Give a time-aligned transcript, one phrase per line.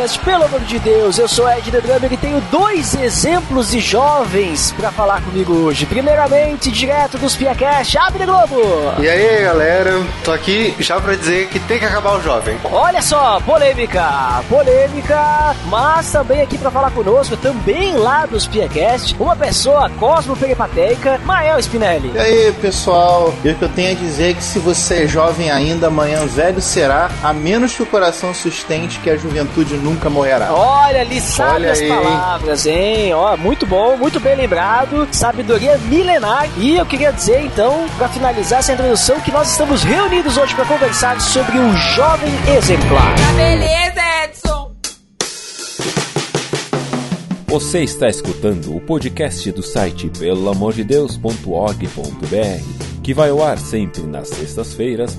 [0.00, 3.80] Podcast, pelo amor de Deus, eu sou Ed The Drummer e tenho dois exemplos de
[3.80, 5.84] jovens para falar comigo hoje.
[5.84, 8.60] Primeiramente, direto dos Piacast, Abre Globo!
[8.98, 12.56] E aí, galera, tô aqui já pra dizer que tem que acabar o jovem.
[12.64, 19.36] Olha só, polêmica, polêmica, mas também aqui para falar conosco, também lá dos Piacast, uma
[19.36, 22.12] pessoa cosmo-peripateica, Mael Spinelli.
[22.14, 25.50] E aí, pessoal, o que eu tenho a dizer é que se você é jovem
[25.50, 30.52] ainda, amanhã velho será, a menos que o coração sustente que a juventude nunca morrerá.
[30.52, 31.88] Olha, ali sabe Olha as aí.
[31.88, 33.12] palavras, hein?
[33.14, 35.08] Ó, muito bom, muito bem lembrado.
[35.12, 36.48] Sabedoria milenar.
[36.56, 40.64] E eu queria dizer, então, para finalizar essa introdução, que nós estamos reunidos hoje para
[40.64, 43.14] conversar sobre o jovem exemplar.
[43.16, 44.70] Tá beleza, Edson!
[47.46, 55.18] Você está escutando o podcast do site pelamordedeus.org.br, que vai ao ar sempre nas sextas-feiras,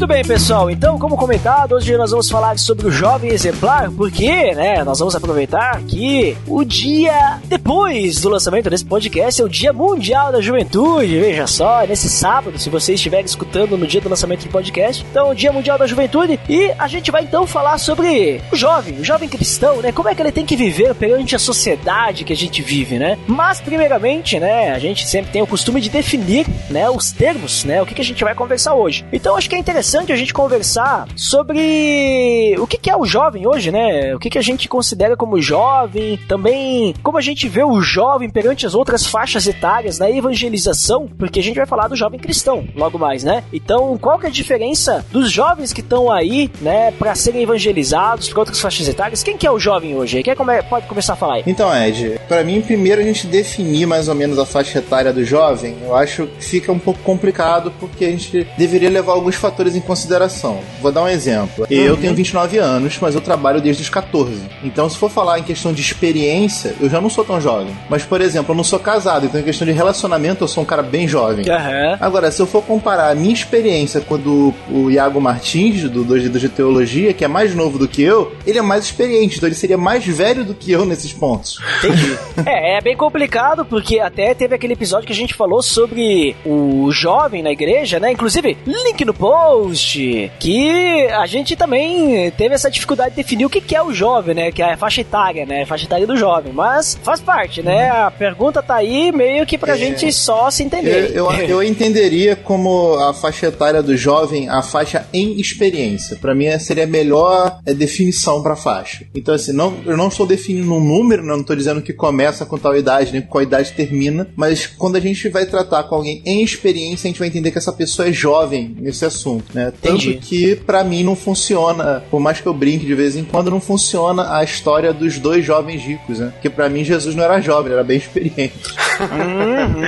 [0.00, 0.70] Muito bem, pessoal.
[0.70, 5.14] Então, como comentado, hoje nós vamos falar sobre o jovem exemplar, porque, né, nós vamos
[5.14, 11.20] aproveitar que o dia depois do lançamento desse podcast é o Dia Mundial da Juventude.
[11.20, 15.32] Veja só, nesse sábado, se você estiver escutando no dia do lançamento do podcast, então,
[15.32, 19.04] o Dia Mundial da Juventude, e a gente vai então falar sobre o jovem, o
[19.04, 19.92] jovem cristão, né?
[19.92, 23.18] Como é que ele tem que viver perante a sociedade que a gente vive, né?
[23.26, 27.82] Mas, primeiramente, né, a gente sempre tem o costume de definir, né, os termos, né,
[27.82, 29.04] o que, que a gente vai conversar hoje.
[29.12, 33.46] Então, acho que é interessante interessante a gente conversar sobre o que, é o jovem
[33.46, 34.14] hoje, né?
[34.14, 38.64] O que, a gente considera como jovem, também como a gente vê o jovem perante
[38.64, 42.98] as outras faixas etárias na evangelização, porque a gente vai falar do jovem cristão logo
[42.98, 43.42] mais, né?
[43.52, 48.28] Então, qual que é a diferença dos jovens que estão aí, né, para serem evangelizados
[48.28, 49.24] para outras faixas etárias?
[49.24, 50.22] Quem que é o jovem hoje?
[50.22, 51.42] Quem come pode começar a falar aí?
[51.46, 55.24] Então, Ed, para mim, primeiro a gente definir mais ou menos a faixa etária do
[55.24, 59.74] jovem, eu acho que fica um pouco complicado porque a gente deveria levar alguns fatores
[59.74, 60.60] em consideração.
[60.80, 61.66] Vou dar um exemplo.
[61.70, 61.76] Uhum.
[61.76, 64.40] Eu tenho 29 anos, mas eu trabalho desde os 14.
[64.62, 67.74] Então, se for falar em questão de experiência, eu já não sou tão jovem.
[67.88, 70.66] Mas, por exemplo, eu não sou casado, então em questão de relacionamento, eu sou um
[70.66, 71.44] cara bem jovem.
[71.44, 71.96] Uhum.
[72.00, 76.04] Agora, se eu for comparar a minha experiência com a do o Iago Martins, do
[76.04, 79.36] Dois Dedos de Teologia, que é mais novo do que eu, ele é mais experiente,
[79.36, 81.58] então ele seria mais velho do que eu nesses pontos.
[81.78, 82.18] Entendi.
[82.46, 86.90] é, é bem complicado, porque até teve aquele episódio que a gente falou sobre o
[86.90, 88.12] jovem na igreja, né?
[88.12, 93.50] Inclusive, link no post post que a gente também teve essa dificuldade de definir o
[93.50, 94.50] que é o jovem, né?
[94.50, 95.62] Que é a faixa etária, né?
[95.62, 96.52] A faixa etária do jovem.
[96.52, 97.90] Mas faz parte, né?
[97.90, 101.10] A pergunta tá aí meio que pra é, gente só se entender.
[101.14, 106.16] Eu, eu, eu, entenderia como a faixa etária do jovem a faixa em experiência.
[106.16, 109.04] Para mim seria a melhor é, definição pra faixa.
[109.14, 112.56] Então, assim, não, eu não estou definindo um número, não estou dizendo que começa com
[112.56, 116.22] tal idade, nem com qual idade termina, mas quando a gente vai tratar com alguém
[116.24, 119.72] em experiência, a gente vai entender que essa pessoa é jovem nesse assunto né?
[119.80, 123.50] Tanto que para mim não funciona, por mais que eu brinque de vez em quando,
[123.50, 126.30] não funciona a história dos dois jovens ricos, né?
[126.34, 128.52] Porque para mim Jesus não era jovem, era bem experiente.
[129.00, 129.82] Uhum.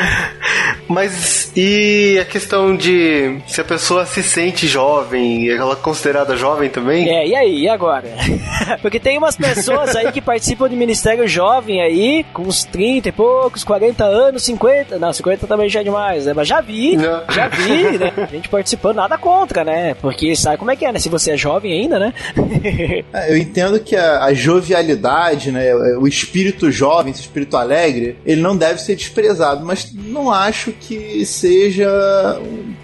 [0.88, 6.70] Mas e a questão de se a pessoa se sente jovem, ela é considerada jovem
[6.70, 7.08] também?
[7.08, 8.08] É, e aí, e agora?
[8.80, 13.12] Porque tem umas pessoas aí que participam de ministério jovem aí, com uns 30 e
[13.12, 14.98] poucos, 40 anos, 50.
[14.98, 16.32] Não, 50 também já é demais, né?
[16.34, 17.22] Mas já vi, não.
[17.28, 18.12] já vi, né?
[18.16, 19.94] A gente participando, nada contra, né?
[19.94, 20.98] Porque sabe como é que é, né?
[20.98, 22.14] Se você é jovem ainda, né?
[23.12, 25.74] é, eu entendo que a, a, jovialidade, né?
[25.74, 31.24] O espírito jovem, esse espírito alegre, ele não deve ser desprezado, mas não acho que
[31.24, 31.88] seja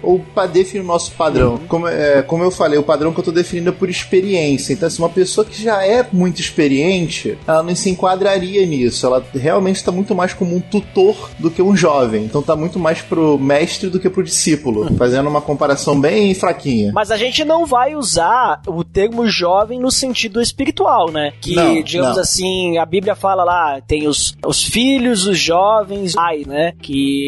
[0.01, 1.53] ou para definir o nosso padrão.
[1.53, 1.67] Uhum.
[1.67, 4.73] Como, é, como eu falei, o padrão que eu tô definindo é por experiência.
[4.73, 9.05] Então, assim, uma pessoa que já é muito experiente, ela não se enquadraria nisso.
[9.05, 12.23] Ela realmente está muito mais como um tutor do que um jovem.
[12.23, 14.83] Então tá muito mais pro mestre do que pro discípulo.
[14.83, 14.97] Uhum.
[14.97, 16.91] Fazendo uma comparação bem fraquinha.
[16.93, 21.33] Mas a gente não vai usar o termo jovem no sentido espiritual, né?
[21.41, 22.21] Que, não, digamos não.
[22.21, 26.73] assim, a Bíblia fala lá, tem os, os filhos, os jovens, ai, né?
[26.81, 27.18] Que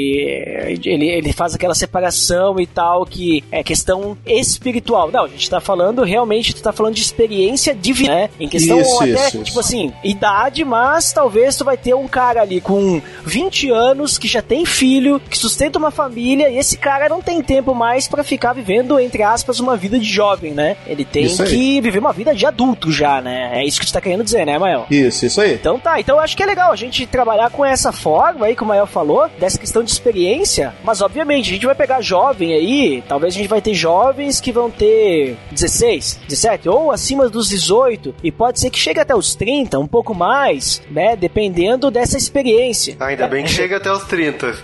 [0.81, 5.11] que ele, ele faz aquela separação e tal, que é questão espiritual.
[5.11, 8.29] Não, a gente tá falando realmente, tu tá falando de experiência divina, né?
[8.39, 9.59] Em questão Isso, até, isso, tipo isso.
[9.59, 14.41] assim, idade, mas talvez tu vai ter um cara ali com 20 anos que já
[14.41, 18.53] tem filho, que sustenta uma família, e esse cara não tem tempo mais pra ficar
[18.53, 20.77] vivendo, entre aspas, uma vida de jovem, né?
[20.85, 23.51] Ele tem que viver uma vida de adulto já, né?
[23.53, 24.85] É isso que tu tá querendo dizer, né, Mael?
[24.89, 25.53] Isso, isso aí.
[25.53, 28.55] Então tá, então eu acho que é legal a gente trabalhar com essa forma aí,
[28.55, 32.53] como o Mael falou, dessa questão de experiência, mas obviamente a gente vai pegar jovem
[32.53, 37.49] aí, talvez a gente vai ter jovens que vão ter 16, 17 ou acima dos
[37.49, 42.17] 18 e pode ser que chegue até os 30, um pouco mais, né, dependendo dessa
[42.17, 42.95] experiência.
[42.99, 44.55] Ainda bem que chega até os 30.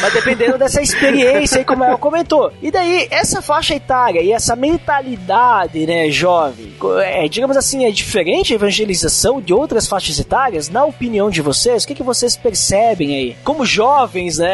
[0.00, 2.52] Mas dependendo dessa experiência aí, como ela comentou.
[2.62, 6.72] E daí, essa faixa etária e essa mentalidade, né, jovem,
[7.02, 10.68] é, digamos assim, é diferente a evangelização de outras faixas etárias?
[10.68, 13.36] Na opinião de vocês, o que, que vocês percebem aí?
[13.44, 14.49] Como jovens, né?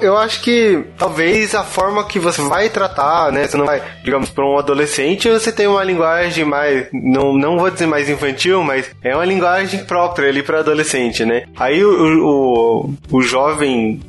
[0.00, 3.46] Eu acho que talvez a forma que você vai tratar, né?
[3.46, 7.70] Você não vai, digamos, para um adolescente, você tem uma linguagem mais, não, não vou
[7.70, 11.44] dizer mais infantil, mas é uma linguagem própria ali para adolescente, né?
[11.56, 14.00] Aí o, o, o jovem,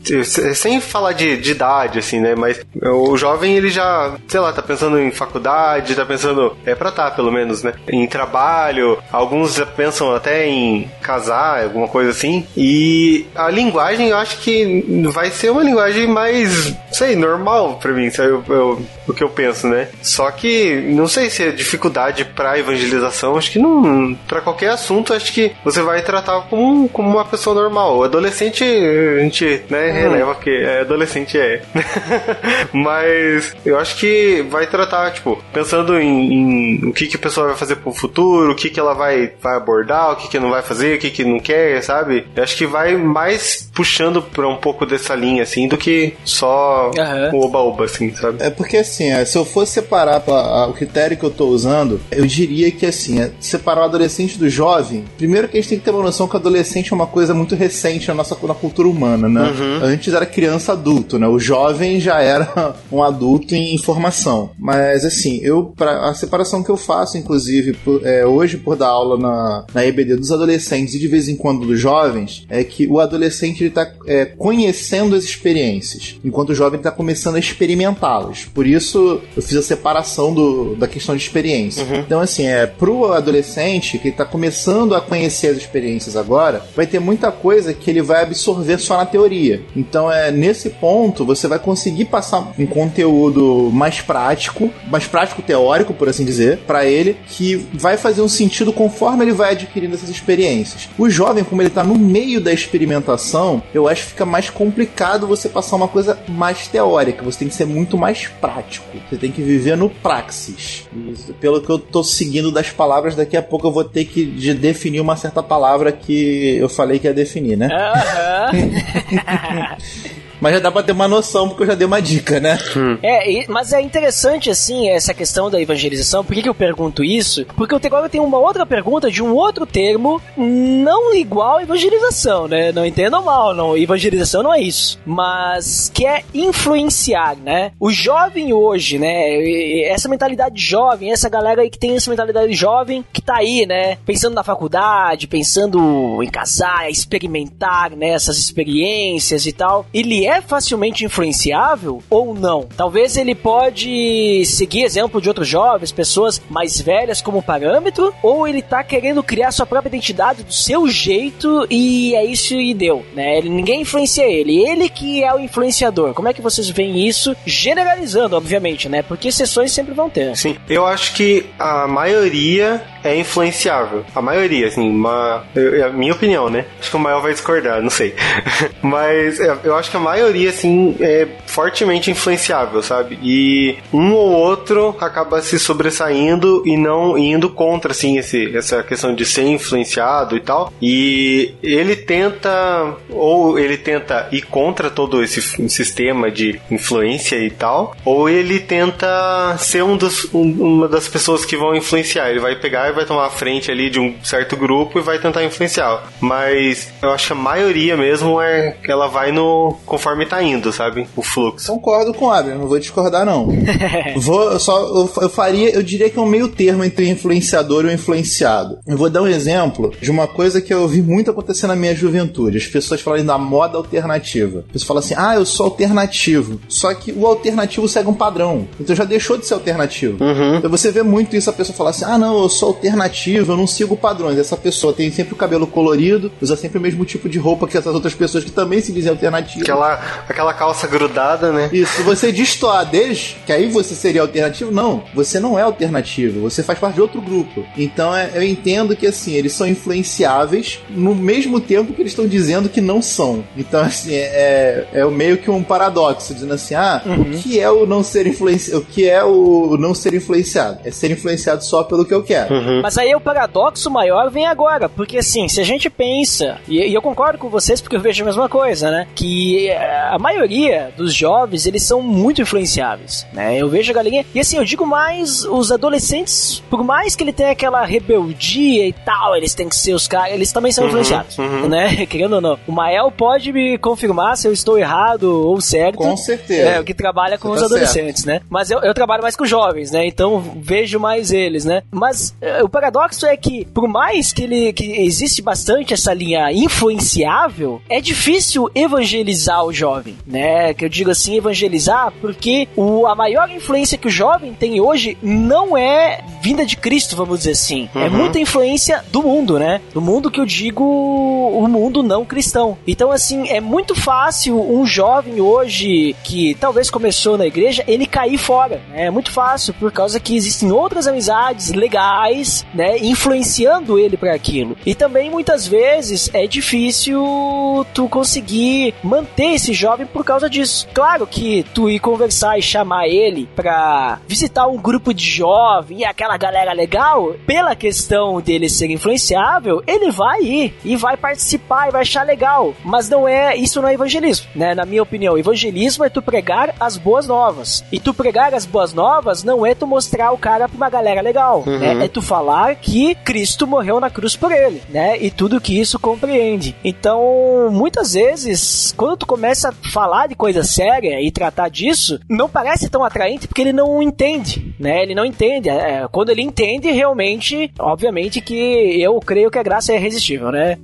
[0.55, 2.35] sem falar de, de idade, assim, né?
[2.35, 6.91] Mas o jovem, ele já, sei lá, tá pensando em faculdade, tá pensando, é pra
[6.91, 7.73] tá, pelo menos, né?
[7.87, 12.45] Em trabalho, alguns já pensam até em casar, alguma coisa assim.
[12.55, 18.09] E a linguagem, eu acho que vai ser uma linguagem mais, sei, normal pra mim,
[18.09, 18.29] sabe?
[18.29, 19.87] Eu, eu- o que eu penso, né?
[20.01, 24.15] Só que não sei se é dificuldade pra evangelização, acho que não.
[24.27, 27.97] Pra qualquer assunto, acho que você vai tratar como, como uma pessoa normal.
[27.99, 31.61] O adolescente, a gente, né, releva que é adolescente é.
[32.73, 37.47] Mas eu acho que vai tratar, tipo, pensando em, em o que, que a pessoa
[37.47, 40.49] vai fazer pro futuro, o que, que ela vai, vai abordar, o que, que não
[40.49, 42.27] vai fazer, o que, que não quer, sabe?
[42.35, 46.91] Eu acho que vai mais puxando pra um pouco dessa linha, assim, do que só
[46.97, 47.31] Aham.
[47.33, 48.37] o oba-oba, assim, sabe?
[48.43, 51.47] É porque assim, é, se eu fosse separar pra- a- o critério que eu tô
[51.47, 55.69] usando, eu diria que assim, é, separar o adolescente do jovem, primeiro que a gente
[55.69, 58.35] tem que ter uma noção que o adolescente é uma coisa muito recente na nossa
[58.45, 59.51] na cultura humana, né?
[59.81, 61.27] Antes era criança adulto, né?
[61.27, 64.51] O jovem já era um adulto em formação.
[64.59, 68.89] Mas assim, eu pra, a separação que eu faço, inclusive, por- é, hoje por dar
[68.89, 72.87] aula na, na EBD dos adolescentes e de vez em quando dos jovens, é que
[72.87, 78.45] o adolescente ele tá é, conhecendo as experiências, enquanto o jovem está começando a experimentá-las.
[78.45, 81.85] Por isso eu fiz a separação do, da questão de experiência.
[81.99, 86.99] Então, assim, é pro adolescente que está começando a conhecer as experiências agora, vai ter
[86.99, 89.61] muita coisa que ele vai absorver só na teoria.
[89.75, 95.93] Então, é nesse ponto você vai conseguir passar um conteúdo mais prático, mais prático teórico,
[95.93, 100.09] por assim dizer, para ele, que vai fazer um sentido conforme ele vai adquirindo essas
[100.09, 100.89] experiências.
[100.97, 104.84] O jovem, como ele tá no meio da experimentação, eu acho que fica mais complicado
[105.27, 107.23] você passar uma coisa mais teórica.
[107.23, 108.85] Você tem que ser muito mais prático.
[109.09, 110.87] Você tem que viver no praxis.
[110.95, 114.25] E pelo que eu tô seguindo das palavras, daqui a pouco eu vou ter que
[114.25, 117.69] de- definir uma certa palavra que eu falei que ia definir, né?
[120.41, 122.57] Mas já dá pra ter uma noção, porque eu já dei uma dica, né?
[123.01, 126.23] É, e- mas é interessante, assim, essa questão da evangelização.
[126.23, 127.45] Por que, que eu pergunto isso?
[127.55, 132.47] Porque agora eu tenho uma outra pergunta de um outro termo não igual à evangelização,
[132.47, 132.71] né?
[132.71, 133.77] Não entendam mal, não.
[133.77, 134.99] Evangelização não é isso.
[135.05, 137.71] Mas que é influenciar, né?
[137.79, 139.83] O jovem hoje, né?
[139.87, 143.97] Essa mentalidade jovem, essa galera aí que tem essa mentalidade jovem, que tá aí, né?
[144.05, 148.09] Pensando na faculdade, pensando em casar, experimentar, né?
[148.09, 149.85] Essas experiências e tal.
[149.93, 152.67] Ele é facilmente influenciável ou não?
[152.75, 158.61] Talvez ele pode seguir exemplo de outros jovens, pessoas mais velhas como parâmetro, ou ele
[158.61, 163.37] tá querendo criar sua própria identidade do seu jeito e é isso e deu, né?
[163.37, 166.13] Ele, ninguém influencia ele, ele que é o influenciador.
[166.13, 167.35] Como é que vocês veem isso?
[167.45, 169.01] Generalizando, obviamente, né?
[169.01, 170.35] Porque exceções sempre vão ter.
[170.35, 174.03] Sim, eu acho que a maioria é influenciável.
[174.15, 176.65] A maioria, assim, uma, eu- é a minha opinião, né?
[176.79, 178.15] Acho que o Mael vai discordar, não sei.
[178.81, 183.17] Mas é, eu acho que a maioria, assim, é fortemente influenciável, sabe?
[183.23, 189.13] E um ou outro acaba se sobressaindo e não indo contra, assim, esse, essa questão
[189.13, 190.71] de ser influenciado e tal.
[190.81, 197.95] E ele tenta, ou ele tenta ir contra todo esse sistema de influência e tal,
[198.03, 202.29] ou ele tenta ser um dos, um- uma das pessoas que vão influenciar.
[202.29, 205.19] Ele vai pegar e vai tomar a frente ali de um certo grupo e vai
[205.19, 206.03] tentar influenciar.
[206.19, 210.71] Mas eu acho que a maioria mesmo é que ela vai no conforme tá indo,
[210.71, 211.07] sabe?
[211.15, 211.71] O fluxo.
[211.71, 213.47] Concordo com o Abner, não vou discordar, não.
[214.17, 214.79] vou só.
[214.79, 218.77] Eu, eu faria, eu diria que é um meio termo entre influenciador e o influenciado.
[218.85, 221.95] Eu vou dar um exemplo de uma coisa que eu vi muito acontecer na minha
[221.95, 222.57] juventude.
[222.57, 224.63] As pessoas falarem da moda alternativa.
[224.69, 226.59] A pessoa fala assim: ah, eu sou alternativo.
[226.67, 228.67] Só que o alternativo segue um padrão.
[228.79, 230.23] Então já deixou de ser alternativo.
[230.23, 230.57] Uhum.
[230.57, 233.57] Então você vê muito isso, a pessoa falar assim: ah, não, eu sou alternativo, eu
[233.57, 234.37] não sigo padrões.
[234.37, 237.75] Essa pessoa tem sempre o cabelo colorido, usa sempre o mesmo tipo de roupa que
[237.75, 239.63] essas outras pessoas que também se dizem alternativas.
[239.63, 239.94] Aquela,
[240.27, 241.69] aquela calça grudada, né?
[241.71, 245.03] Isso, você destoar deles, que aí você seria alternativo, não.
[245.13, 247.65] Você não é alternativo, você faz parte de outro grupo.
[247.77, 252.27] Então é, eu entendo que assim, eles são influenciáveis no mesmo tempo que eles estão
[252.27, 253.43] dizendo que não são.
[253.57, 257.69] Então, assim, é, é, é meio que um paradoxo, dizendo assim, ah, o que é
[257.69, 258.81] o não ser influenciado?
[258.81, 260.79] O que é o não ser influenciado?
[260.83, 262.81] É ser influenciado só pelo que eu quero.
[262.81, 266.93] Mas aí o paradoxo maior vem agora, porque assim, se a gente pensa, e, e
[266.93, 269.07] eu concordo com vocês porque eu vejo a mesma coisa, né?
[269.15, 273.57] Que a maioria dos jovens, eles são muito influenciáveis, né?
[273.57, 277.33] Eu vejo a galinha, e assim, eu digo mais, os adolescentes, por mais que ele
[277.33, 281.37] tenha aquela rebeldia e tal, eles têm que ser os caras, eles também são influenciados,
[281.69, 282.05] né?
[282.07, 282.59] Querendo ou não.
[282.67, 285.97] O Mael pode me confirmar se eu estou errado ou certo.
[285.97, 286.69] Com certeza.
[286.69, 288.41] É, o que trabalha com Você os tá adolescentes, né?
[288.49, 290.05] Mas eu, eu trabalho mais com jovens, né?
[290.05, 291.83] Então vejo mais eles, né?
[291.91, 296.51] Mas eh, o paradoxo é que, por mais que ele que existe bastante essa linha
[296.51, 300.73] influenciável, é difícil evangelizar o jovem, né?
[300.73, 305.17] Que eu digo assim, evangelizar, porque o, a maior influência que o jovem tem hoje
[305.21, 307.89] não é vinda de Cristo, vamos dizer assim.
[307.95, 309.81] É muita influência do mundo, né?
[309.93, 312.77] Do mundo que eu digo o mundo não cristão.
[312.87, 318.37] Então, assim, é muito fácil um jovem hoje que talvez começou na igreja, ele cair
[318.37, 318.81] fora.
[318.89, 319.05] né?
[319.05, 322.97] É muito fácil, por causa que existem outras amizades legais, né?
[322.99, 324.77] Influenciando ele para aquilo.
[324.85, 330.87] E também, muitas vezes, é difícil tu conseguir manter esse jovem por causa disso.
[330.93, 336.05] Claro que tu ir conversar e chamar ele pra visitar um grupo de jovem e
[336.05, 341.91] aquela galera legal, pela questão dele ser influenciável, ele vai ir e vai participar e
[341.91, 342.73] vai achar legal.
[342.83, 344.75] Mas não é, isso não é evangelismo, né?
[344.75, 347.83] Na minha opinião, evangelismo é tu pregar as boas novas.
[347.91, 351.21] E tu pregar as boas novas não é tu mostrar o cara pra uma galera
[351.21, 352.05] legal, né?
[352.05, 355.17] É tu falar que Cristo morreu na cruz por ele, né?
[355.19, 356.75] E tudo que isso compreende.
[356.83, 362.49] Então, muitas vezes, quando tu começa a falar de coisa séria e tratar disso, não
[362.49, 365.03] parece tão atraente porque ele não entende, né?
[365.03, 365.69] Ele não entende.
[365.69, 370.77] É, quando ele entende, realmente, obviamente que eu creio que a graça é irresistível, né?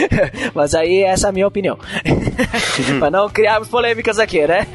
[0.54, 1.78] Mas aí essa é a minha opinião.
[2.98, 4.66] pra não criarmos polêmicas aqui, né?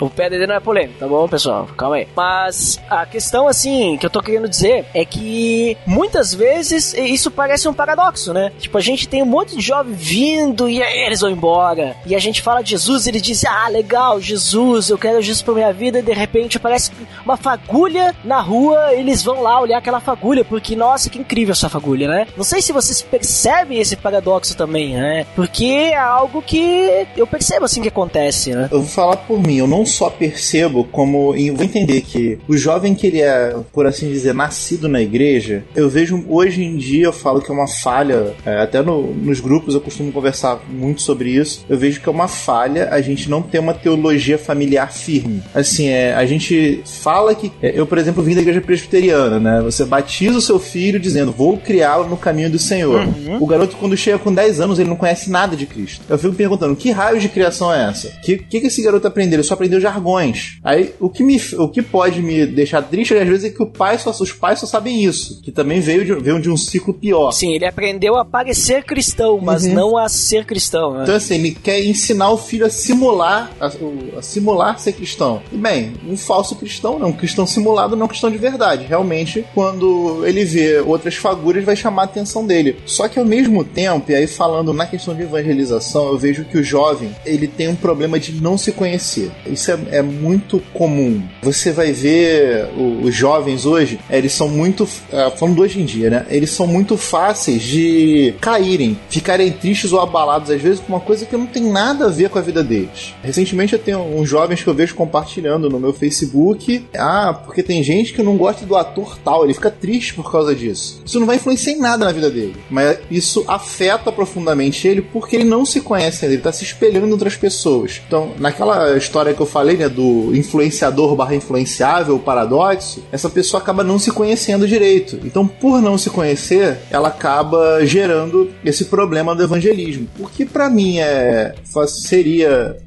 [0.00, 1.68] o PDD não é polêmico, tá bom, pessoal?
[1.76, 2.08] Calma aí.
[2.14, 7.68] Mas a questão, assim, que eu tô querendo dizer é que muitas vezes isso parece
[7.68, 8.52] um paradoxo, né?
[8.58, 11.96] Tipo, a gente tem um monte de jovem vindo e aí eles vão embora.
[12.06, 15.72] E a gente fala Jesus, ele diz, ah, legal, Jesus, eu quero Jesus pra minha
[15.72, 15.98] vida.
[15.98, 16.90] E de repente parece
[17.24, 21.68] uma fagulha na rua, eles vão lá olhar aquela fagulha, porque, nossa, que incrível essa
[21.68, 22.26] fagulha, né?
[22.36, 25.26] Não sei se vocês percebem esse paradoxo também, né?
[25.34, 28.68] Porque é algo que eu percebo, assim, que acontece, né?
[28.70, 32.94] Eu vou falar por mim, eu não só percebo, como vou entender que o jovem
[32.94, 37.12] que ele é, por assim dizer, nascido na igreja, eu vejo hoje em dia, eu
[37.12, 41.30] falo que é uma falha, é, até no- nos grupos eu costumo conversar muito sobre
[41.30, 45.42] isso, eu vejo que é uma falha a gente não ter uma teologia familiar firme.
[45.54, 47.52] Assim, é, a gente fala que.
[47.62, 49.60] é, eu, por exemplo, vim da igreja presbiteriana, né?
[49.62, 53.06] Você batiza o seu filho dizendo, vou criá-lo no caminho do Senhor.
[53.40, 56.04] O garoto, quando chega com 10 anos, ele não conhece nada de Cristo.
[56.08, 58.08] Eu fico perguntando, que raio de criação é essa?
[58.08, 59.36] O que, que, que esse garoto aprendeu?
[59.36, 60.58] Ele só aprendeu jargões.
[60.62, 63.66] Aí, o que, me, o que pode me deixar triste, às vezes, é que o
[63.66, 65.40] pai só, os pais só sabem isso.
[65.42, 67.30] Que também veio de, veio de um ciclo pior.
[67.32, 69.74] Sim, ele aprendeu a parecer cristão, mas Uhum.
[69.74, 71.02] não a ser cristão, né?
[71.02, 73.70] Então, assim, ele quer ensinar o filho a simular, a,
[74.18, 75.42] a simular ser cristão.
[75.52, 78.86] E, bem, um falso cristão, não, um cristão simulado, não um cristão de verdade.
[78.88, 82.76] Realmente, quando ele vê outras fagulhas, vai chamar a atenção dele.
[82.86, 86.58] Só que, ao mesmo tempo, e aí falando na questão de evangelização, eu vejo que
[86.58, 89.30] o jovem, ele tem um problema de não se conhecer.
[89.46, 91.22] Isso é, é muito comum.
[91.42, 96.10] Você vai ver o- os jovens hoje, eles são muito, ah, falando hoje em dia,
[96.10, 96.26] né?
[96.30, 101.24] Eles são muito fáceis de caírem, ficarem tristes ou abalados, às vezes, com uma coisa
[101.26, 103.14] que não tem nada a ver com a vida deles.
[103.22, 107.82] Recentemente eu tenho uns jovens que eu vejo compartilhando no meu Facebook, ah, porque tem
[107.82, 111.02] gente que não gosta do ator tal, ele fica triste por causa disso.
[111.04, 115.36] Isso não vai influenciar em nada na vida dele, mas isso afeta profundamente ele porque
[115.36, 118.00] ele não se conhece ainda, ele tá se espelhando em outras pessoas.
[118.06, 123.84] Então, naquela história que eu falei, né, do influenciador barra influenciável, paradoxo, essa pessoa acaba
[123.84, 125.18] não se conhecendo direito.
[125.24, 130.08] Então, por não se conhecer, ela acaba gerando esse problema do evangelismo.
[130.18, 131.54] O que para mim é
[131.86, 132.25] seria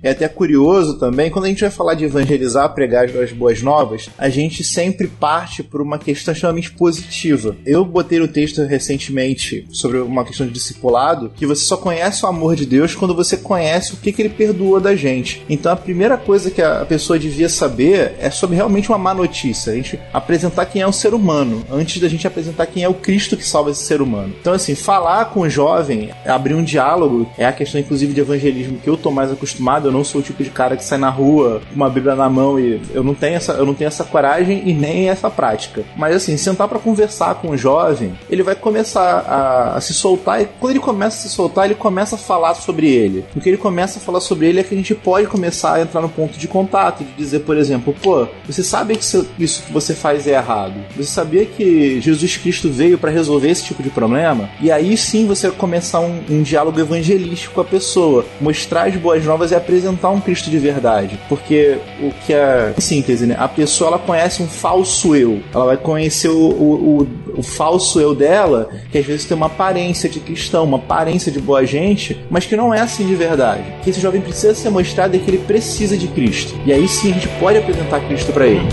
[0.04, 4.10] é até curioso também, quando a gente vai falar de evangelizar, pregar as boas novas,
[4.18, 7.56] a gente sempre parte por uma questão extremamente positiva.
[7.66, 12.28] Eu botei no texto recentemente sobre uma questão de discipulado, que você só conhece o
[12.28, 15.44] amor de Deus quando você conhece o que, que ele perdoa da gente.
[15.50, 19.74] Então a primeira coisa que a pessoa devia saber é sobre realmente uma má notícia.
[19.74, 22.94] A gente apresentar quem é o ser humano, antes da gente apresentar quem é o
[22.94, 24.34] Cristo que salva esse ser humano.
[24.40, 28.80] Então, assim, falar com o jovem, abrir um diálogo, é a questão, inclusive, de evangelismo
[28.80, 29.88] que eu tô mais acostumado.
[29.88, 32.30] Eu não sou o tipo de cara que sai na rua com uma Bíblia na
[32.30, 35.84] mão e eu não tenho essa, eu não tenho essa coragem e nem essa prática.
[35.96, 40.42] Mas, assim, sentar para conversar com o jovem, ele vai começar a, a se soltar
[40.42, 43.26] e quando ele começa a se soltar, ele começa a falar sobre ele.
[43.36, 45.82] O que ele começa a falar sobre ele é que a gente pode começar a
[45.82, 49.72] entrar no ponto de contato, de dizer, por exemplo, pô, você sabe que isso que
[49.72, 50.74] você faz é errado.
[50.96, 54.50] Você sabia que Jesus Cristo veio para resolver esse tipo de problema?
[54.62, 59.19] E aí sim você começar um, um diálogo evangelístico com a pessoa, mostrar as boas
[59.26, 61.20] novas e apresentar um Cristo de verdade.
[61.28, 63.36] Porque o que é, em síntese, né?
[63.38, 65.42] A pessoa ela conhece um falso eu.
[65.54, 69.48] Ela vai conhecer o, o, o, o falso eu dela, que às vezes tem uma
[69.48, 73.64] aparência de cristão, uma aparência de boa gente, mas que não é assim de verdade.
[73.84, 76.54] Que esse jovem precisa ser mostrado é que ele precisa de Cristo.
[76.66, 78.68] E aí sim a gente pode apresentar Cristo para ele.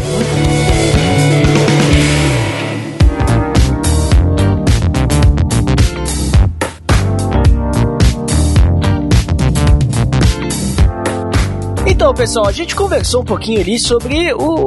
[12.17, 14.65] pessoal, a gente conversou um pouquinho ali sobre o,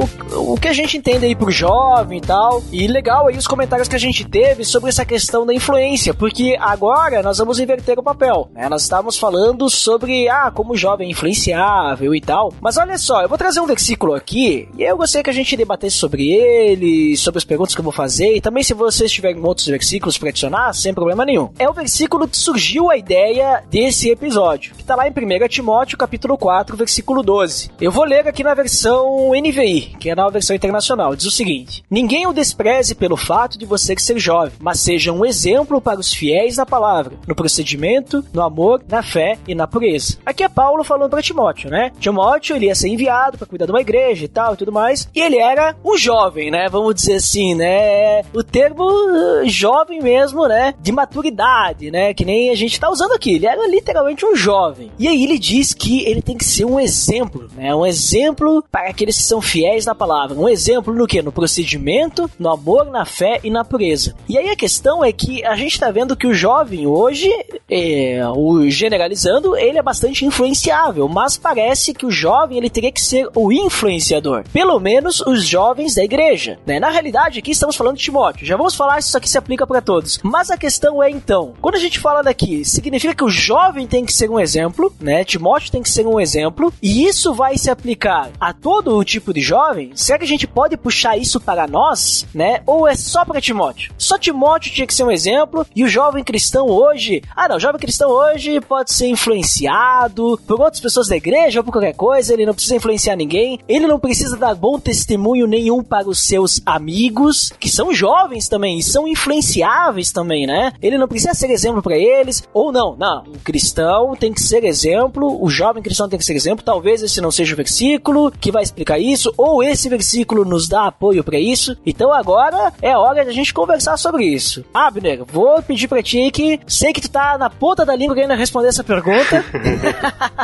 [0.52, 2.62] o que a gente entende aí pro jovem e tal.
[2.70, 6.56] E legal aí os comentários que a gente teve sobre essa questão da influência, porque
[6.60, 8.68] agora nós vamos inverter o papel, né?
[8.68, 12.52] Nós estávamos falando sobre, ah, como o jovem é influenciável e tal.
[12.60, 15.56] Mas olha só, eu vou trazer um versículo aqui e eu gostaria que a gente
[15.56, 19.42] debatesse sobre ele, sobre as perguntas que eu vou fazer e também se vocês tiverem
[19.44, 21.50] outros versículos para adicionar, sem problema nenhum.
[21.58, 25.98] É o versículo que surgiu a ideia desse episódio, que tá lá em 1 Timóteo
[25.98, 27.39] capítulo 4, versículo 2.
[27.80, 31.16] Eu vou ler aqui na versão NVI, que é na versão internacional.
[31.16, 35.24] Diz o seguinte: Ninguém o despreze pelo fato de você ser jovem, mas seja um
[35.24, 40.18] exemplo para os fiéis na palavra, no procedimento, no amor, na fé e na pureza.
[40.24, 41.92] Aqui é Paulo falando para Timóteo, né?
[41.98, 45.08] Timóteo ele ia ser enviado para cuidar de uma igreja e tal e tudo mais,
[45.14, 46.68] e ele era um jovem, né?
[46.68, 48.22] Vamos dizer assim, né?
[48.34, 50.74] O termo uh, jovem mesmo, né?
[50.80, 52.12] De maturidade, né?
[52.14, 53.34] Que nem a gente tá usando aqui.
[53.34, 54.90] Ele era literalmente um jovem.
[54.98, 57.74] E aí ele diz que ele tem que ser um exemplo exemplo, né?
[57.74, 60.36] Um exemplo para aqueles que são fiéis na palavra.
[60.36, 61.22] Um exemplo no que?
[61.22, 64.14] No procedimento, no amor, na fé e na pureza.
[64.28, 67.30] E aí a questão é que a gente está vendo que o jovem hoje,
[67.70, 73.00] é, o generalizando, ele é bastante influenciável, mas parece que o jovem ele teria que
[73.00, 74.44] ser o influenciador.
[74.52, 76.80] Pelo menos os jovens da igreja, né?
[76.80, 78.46] Na realidade, aqui estamos falando de Timóteo.
[78.46, 80.18] Já vamos falar se isso aqui se aplica para todos.
[80.22, 84.04] Mas a questão é então, quando a gente fala daqui, significa que o jovem tem
[84.04, 85.24] que ser um exemplo, né?
[85.24, 89.32] Timóteo tem que ser um exemplo e isso vai se aplicar a todo o tipo
[89.32, 92.62] de jovem, será que a gente pode puxar isso para nós, né?
[92.66, 93.92] Ou é só para Timóteo?
[93.98, 97.60] Só Timóteo tinha que ser um exemplo e o jovem cristão hoje, ah não, o
[97.60, 102.32] jovem cristão hoje pode ser influenciado por outras pessoas da igreja ou por qualquer coisa,
[102.32, 106.60] ele não precisa influenciar ninguém, ele não precisa dar bom testemunho nenhum para os seus
[106.64, 110.72] amigos, que são jovens também e são influenciáveis também, né?
[110.80, 114.64] Ele não precisa ser exemplo para eles, ou não, não, o cristão tem que ser
[114.64, 118.52] exemplo, o jovem cristão tem que ser exemplo, talvez esse não seja o versículo que
[118.52, 121.76] vai explicar isso, ou esse versículo nos dá apoio para isso.
[121.84, 124.64] Então agora é hora de a gente conversar sobre isso.
[124.72, 128.34] Abner, vou pedir para ti que sei que tu tá na ponta da língua querendo
[128.34, 129.44] responder essa pergunta.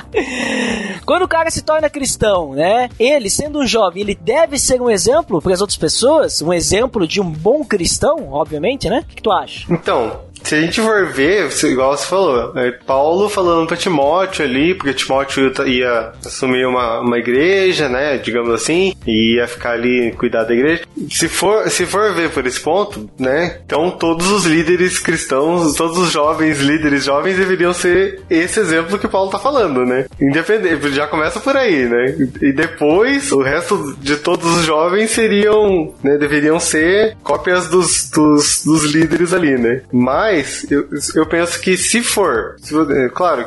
[1.06, 2.88] Quando o cara se torna cristão, né?
[2.98, 7.06] Ele, sendo um jovem, ele deve ser um exemplo para as outras pessoas, um exemplo
[7.06, 9.00] de um bom cristão, obviamente, né?
[9.00, 9.66] O que, que tu acha?
[9.72, 14.74] Então, se a gente for ver, igual você falou, é Paulo falando para Timóteo ali,
[14.74, 20.44] porque Timóteo ia assumir uma, uma igreja, né, digamos assim, e ia ficar ali cuidar
[20.44, 20.84] da igreja.
[21.10, 25.98] Se for, se for ver por esse ponto, né, então todos os líderes cristãos, todos
[25.98, 30.06] os jovens líderes jovens deveriam ser esse exemplo que Paulo tá falando, né?
[30.20, 32.14] Independente, já começa por aí, né?
[32.40, 38.64] E depois o resto de todos os jovens seriam, né, deveriam ser cópias dos, dos,
[38.64, 39.82] dos líderes ali, né?
[39.92, 43.46] Mas Mas eu, eu penso que se for, se, é, claro,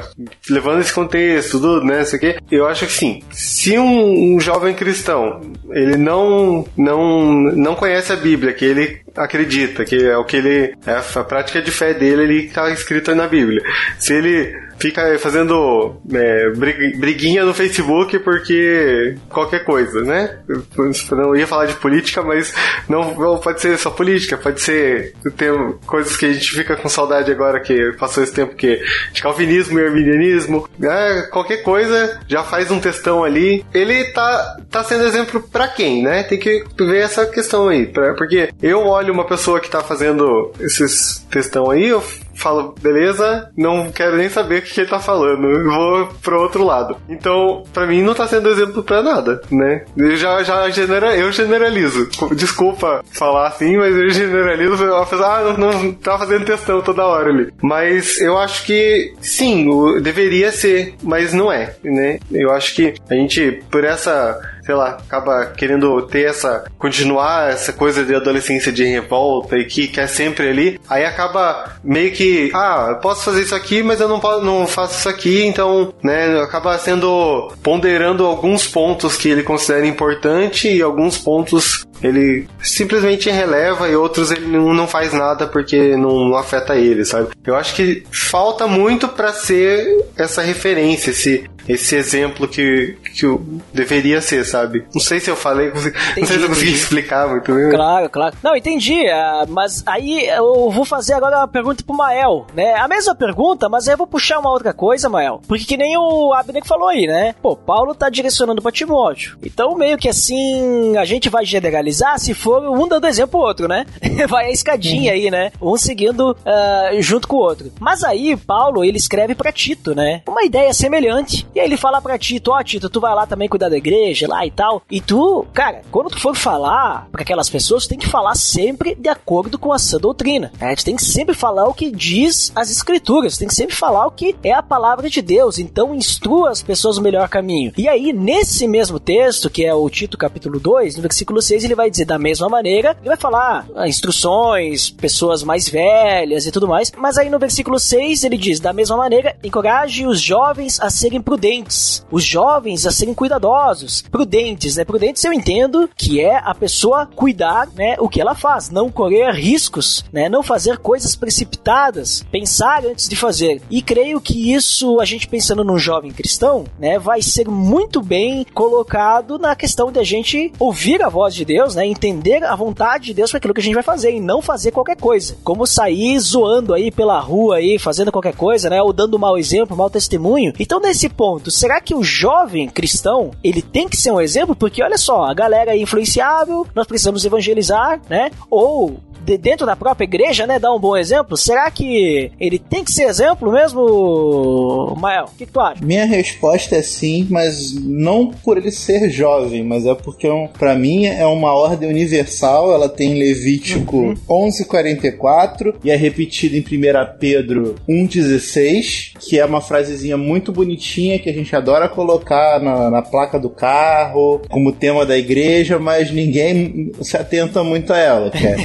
[0.49, 3.21] levando esse contexto, tudo, né, isso aqui, eu acho que sim.
[3.31, 9.85] Se um, um jovem cristão ele não não não conhece a Bíblia, que ele acredita,
[9.85, 13.27] que é o que ele é a prática de fé dele, ele está escrito na
[13.27, 13.61] Bíblia.
[13.99, 16.49] Se ele fica fazendo é,
[16.97, 20.39] briguinha no Facebook porque qualquer coisa, né?
[20.47, 20.63] Eu
[21.11, 22.53] não ia falar de política, mas
[22.87, 25.49] não, não pode ser só política, pode ser tem
[25.85, 29.79] coisas que a gente fica com saudade agora que passou esse tempo que de calvinismo
[29.79, 31.27] e arminianismo, né?
[31.31, 33.65] qualquer coisa já faz um textão ali.
[33.73, 36.23] Ele tá tá sendo exemplo para quem, né?
[36.23, 40.51] Tem que ver essa questão aí, pra, porque eu olho uma pessoa que tá fazendo
[40.59, 42.03] esses textão aí, eu
[42.39, 46.97] falo, beleza, não quero nem saber o que, ele tá falando, vou pro outro lado.
[47.09, 49.83] Então, para mim não tá sendo exemplo para nada, né?
[49.95, 52.09] Eu já, já genera, eu generalizo.
[52.35, 57.29] Desculpa falar assim, mas eu generalizo, apesar, ah, não, não tá fazendo testão toda hora
[57.29, 57.51] ali.
[57.61, 59.67] Mas eu acho que sim,
[60.01, 62.19] deveria ser, mas não é, né?
[62.31, 64.39] Eu acho que a gente, por essa
[64.69, 69.87] sei lá, acaba querendo ter essa, continuar essa coisa de adolescência de revolta e que
[69.87, 74.07] quer sempre ali, aí acaba meio que, ah, eu posso fazer isso aqui, mas eu
[74.07, 79.41] não, posso, não faço isso aqui, então, né, acaba sendo, ponderando alguns pontos que ele
[79.41, 85.97] considera importante e alguns pontos ele simplesmente releva e outros ele não faz nada porque
[85.97, 87.29] não, afeta ele, sabe?
[87.43, 93.25] Eu acho que falta muito para ser essa referência, esse, esse exemplo que, que
[93.73, 94.85] deveria ser, sabe?
[94.93, 97.69] Não sei se eu falei, entendi, não sei se eu consegui explicar muito bem.
[97.69, 98.35] Claro, claro.
[98.43, 102.75] Não, entendi, uh, mas aí eu vou fazer agora uma pergunta pro Mael, né?
[102.75, 105.41] A mesma pergunta, mas aí eu vou puxar uma outra coisa, Mael.
[105.47, 107.35] Porque que nem o Abner falou aí, né?
[107.41, 109.37] Pô, Paulo tá direcionando pra Timóteo.
[109.43, 113.67] Então, meio que assim, a gente vai generalizar se for um dando exemplo pro outro,
[113.67, 113.85] né?
[114.27, 115.17] vai a escadinha uhum.
[115.17, 115.51] aí, né?
[115.61, 117.71] Um seguindo uh, junto com o outro.
[117.79, 120.21] Mas aí, Paulo, ele escreve pra Tito, né?
[120.27, 121.47] Uma ideia semelhante.
[121.53, 123.77] E aí ele fala pra Tito, ó, oh, Tito, tu vai lá também cuidar da
[123.77, 124.81] igreja lá e tal.
[124.89, 128.95] E tu, cara, quando tu for falar para aquelas pessoas, tu tem que falar sempre
[128.95, 130.51] de acordo com a sã doutrina.
[130.59, 130.75] Né?
[130.75, 134.05] Tu tem que sempre falar o que diz as escrituras, tu tem que sempre falar
[134.07, 135.59] o que é a palavra de Deus.
[135.59, 137.73] Então instrua as pessoas no melhor caminho.
[137.77, 141.75] E aí, nesse mesmo texto, que é o Tito capítulo 2, no versículo 6, ele
[141.75, 146.67] vai dizer da mesma maneira, ele vai falar ah, instruções, pessoas mais velhas e tudo
[146.67, 146.91] mais.
[146.97, 151.21] Mas aí no versículo 6 ele diz: da mesma maneira, encoraje os jovens a serem
[151.21, 154.83] prudentes, os jovens a serem cuidadosos, prudentes, né?
[154.83, 159.31] Prudentes eu entendo que é a pessoa cuidar, né, o que ela faz, não correr
[159.31, 163.61] riscos, né, não fazer coisas precipitadas, pensar antes de fazer.
[163.69, 168.45] E creio que isso, a gente pensando num jovem cristão, né, vai ser muito bem
[168.53, 173.05] colocado na questão de a gente ouvir a voz de Deus, né, entender a vontade
[173.05, 175.37] de Deus para aquilo que a gente vai fazer e não fazer qualquer coisa.
[175.43, 179.75] Como sair zoando aí pela rua aí, fazendo qualquer coisa, né, ou dando mau exemplo,
[179.75, 180.53] mau testemunho.
[180.59, 184.55] Então nesse ponto, será que o jovem cristão, ele tem que ser um exemplo?
[184.55, 188.31] Porque olha só, a galera é influenciável, nós precisamos evangelizar, né?
[188.49, 188.97] Ou
[189.29, 191.37] de dentro da própria igreja, né, dar um bom exemplo?
[191.37, 195.25] Será que ele tem que ser exemplo mesmo, Mael?
[195.25, 195.85] O que, que, tu acha?
[195.85, 200.75] Minha resposta é sim, mas não por ele ser jovem, mas é porque é para
[200.75, 202.71] mim é uma ordem universal.
[202.71, 204.15] Ela tem Levítico uhum.
[204.27, 211.29] 11:44 e é repetida em 1 Pedro 1:16, que é uma frasezinha muito bonitinha que
[211.29, 216.91] a gente adora colocar na, na placa do carro como tema da igreja, mas ninguém
[217.01, 218.31] se atenta muito a ela.
[218.31, 218.55] Que é,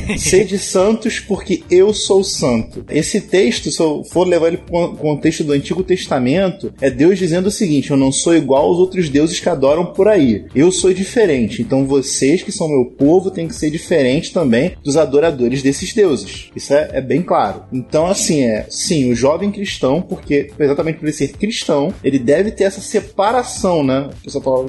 [0.54, 2.84] Sede santos porque eu sou santo.
[2.88, 7.18] Esse texto, se eu for levar ele para o contexto do Antigo Testamento, é Deus
[7.18, 10.46] dizendo o seguinte: eu não sou igual aos outros deuses que adoram por aí.
[10.54, 11.62] Eu sou diferente.
[11.62, 16.50] Então vocês que são meu povo têm que ser diferentes também dos adoradores desses deuses.
[16.54, 17.64] Isso é, é bem claro.
[17.72, 22.50] Então, assim, é sim, o jovem cristão, porque exatamente por ele ser cristão, ele deve
[22.50, 24.10] ter essa separação, né?